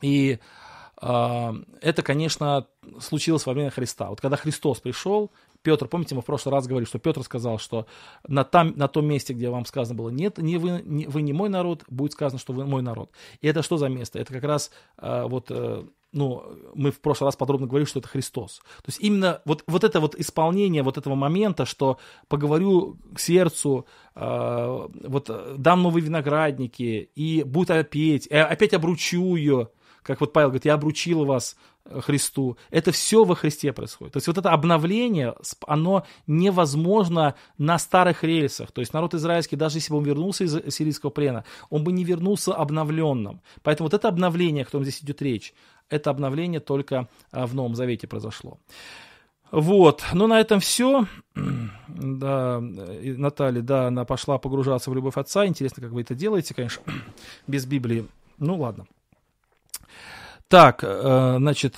[0.00, 0.38] И а,
[1.06, 2.66] это, конечно,
[2.98, 4.08] случилось во время Христа.
[4.08, 5.30] Вот когда Христос пришел,
[5.64, 7.86] Петр, помните, мы в прошлый раз говорили, что Петр сказал, что
[8.28, 11.32] на, там, на том месте, где вам сказано было, нет, не вы, не, вы не
[11.32, 13.10] мой народ, будет сказано, что вы мой народ.
[13.40, 14.18] И это что за место?
[14.18, 16.44] Это как раз э, вот, э, ну,
[16.74, 18.58] мы в прошлый раз подробно говорили, что это Христос.
[18.58, 21.98] То есть именно вот, вот это вот исполнение вот этого момента, что
[22.28, 29.70] поговорю к сердцу, э, вот дам новые виноградники, и будет петь, и опять обручу ее,
[30.04, 32.56] как вот Павел говорит, я обручил вас э, Христу.
[32.70, 34.12] Это все во Христе происходит.
[34.12, 35.34] То есть вот это обновление,
[35.66, 38.70] оно невозможно на старых рельсах.
[38.70, 42.04] То есть народ израильский, даже если бы он вернулся из сирийского плена, он бы не
[42.04, 43.40] вернулся обновленным.
[43.62, 45.54] Поэтому вот это обновление, о котором здесь идет речь,
[45.88, 48.58] это обновление только э, в Новом Завете произошло.
[49.50, 51.06] Вот, ну на этом все.
[51.86, 55.46] Да, Наталья, да, она пошла погружаться в любовь отца.
[55.46, 56.82] Интересно, как вы это делаете, конечно,
[57.46, 58.06] без Библии.
[58.38, 58.86] Ну ладно.
[60.48, 61.76] Так, э, значит,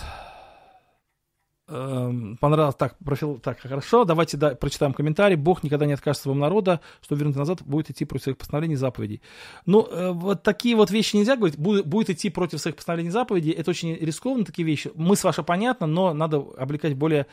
[1.69, 5.37] э, понравилось, так, профил, так, хорошо, давайте да, прочитаем комментарий.
[5.37, 8.77] Бог никогда не откажется своему народу, что вернуть назад будет идти против своих постановлений и
[8.77, 9.23] заповедей.
[9.67, 13.13] Ну, э, вот такие вот вещи нельзя говорить, будет, будет идти против своих постановлений и
[13.13, 14.91] заповедей, это очень рискованно, такие вещи.
[14.95, 17.27] Мы с вашей понятно, но надо облекать более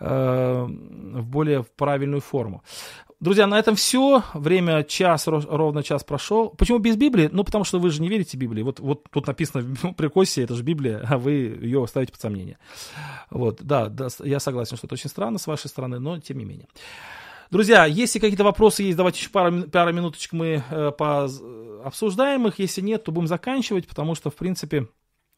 [0.00, 2.62] в более правильную форму.
[3.20, 4.24] Друзья, на этом все.
[4.32, 6.48] Время час, ровно час прошел.
[6.48, 7.28] Почему без Библии?
[7.30, 8.62] Ну, потому что вы же не верите Библии.
[8.62, 12.58] Вот, вот тут написано в прикосе, это же Библия, а вы ее ставите под сомнение.
[13.28, 16.46] Вот, да, да, я согласен, что это очень странно с вашей стороны, но тем не
[16.46, 16.66] менее.
[17.50, 21.28] Друзья, если какие-то вопросы есть, давайте еще пару, пару минуточек мы э, по,
[21.84, 22.58] обсуждаем их.
[22.58, 24.86] Если нет, то будем заканчивать, потому что, в принципе,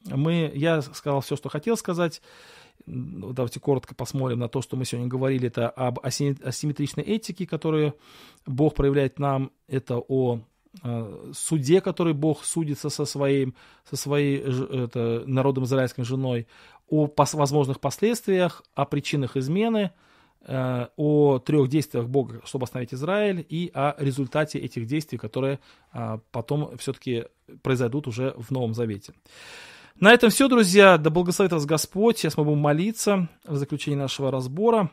[0.04, 2.22] мы, я сказал все, что хотел сказать.
[2.86, 5.46] Давайте коротко посмотрим на то, что мы сегодня говорили.
[5.46, 7.94] Это об асимметричной этике, которую
[8.46, 9.52] Бог проявляет нам.
[9.68, 10.40] Это о
[10.82, 13.54] э, суде, который Бог судится со, своим,
[13.88, 16.48] со своей это, народом израильской женой,
[16.88, 19.92] о пос, возможных последствиях, о причинах измены,
[20.40, 25.60] э, о трех действиях Бога, чтобы остановить Израиль, и о результате этих действий, которые
[25.92, 27.26] э, потом все-таки
[27.62, 29.12] произойдут уже в Новом Завете.
[29.96, 30.98] На этом все, друзья.
[30.98, 32.18] Да благословит вас Господь.
[32.18, 34.90] Сейчас мы будем молиться в заключении нашего разбора.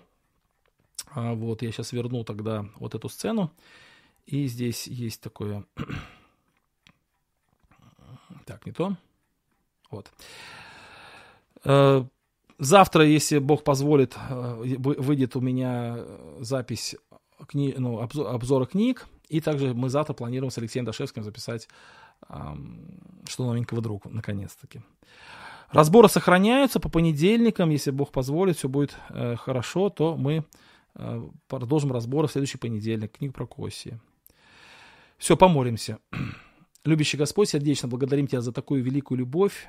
[1.11, 3.51] А вот я сейчас верну тогда вот эту сцену.
[4.25, 5.65] И здесь есть такое...
[8.45, 8.97] Так, не то.
[9.91, 10.11] Вот.
[11.63, 12.03] Э,
[12.57, 15.99] завтра, если Бог позволит, э, выйдет у меня
[16.39, 16.95] запись
[17.47, 17.75] кни...
[17.77, 19.07] ну, обзора книг.
[19.27, 21.67] И также мы завтра планируем с Алексеем Дашевским записать
[22.27, 24.81] что новенького вдруг, наконец-таки.
[25.71, 30.43] Разборы сохраняются по понедельникам, если Бог позволит, все будет э, хорошо, то мы
[30.95, 33.99] э, продолжим разбор в следующий понедельник, книгу про Косия.
[35.17, 35.99] Все, помолимся.
[36.85, 39.67] Любящий Господь, сердечно благодарим Тебя за такую великую любовь,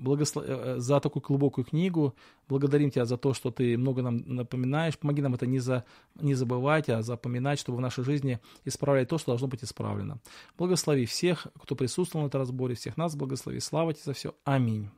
[0.00, 0.44] благослов...
[0.46, 2.14] Э, э, за такую глубокую книгу.
[2.48, 4.98] Благодарим Тебя за то, что Ты много нам напоминаешь.
[4.98, 5.84] Помоги нам это не, за...
[6.20, 10.18] не забывать, а запоминать, чтобы в нашей жизни исправлять то, что должно быть исправлено.
[10.58, 13.60] Благослови всех, кто присутствовал на этом разборе, всех нас благослови.
[13.60, 14.34] Слава Тебе за все.
[14.44, 14.88] Аминь.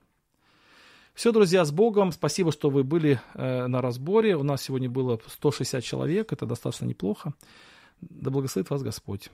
[1.15, 2.11] Все, друзья, с Богом.
[2.13, 4.37] Спасибо, что вы были э, на разборе.
[4.37, 6.33] У нас сегодня было 160 человек.
[6.33, 7.35] Это достаточно неплохо.
[8.01, 9.31] Да благословит вас Господь.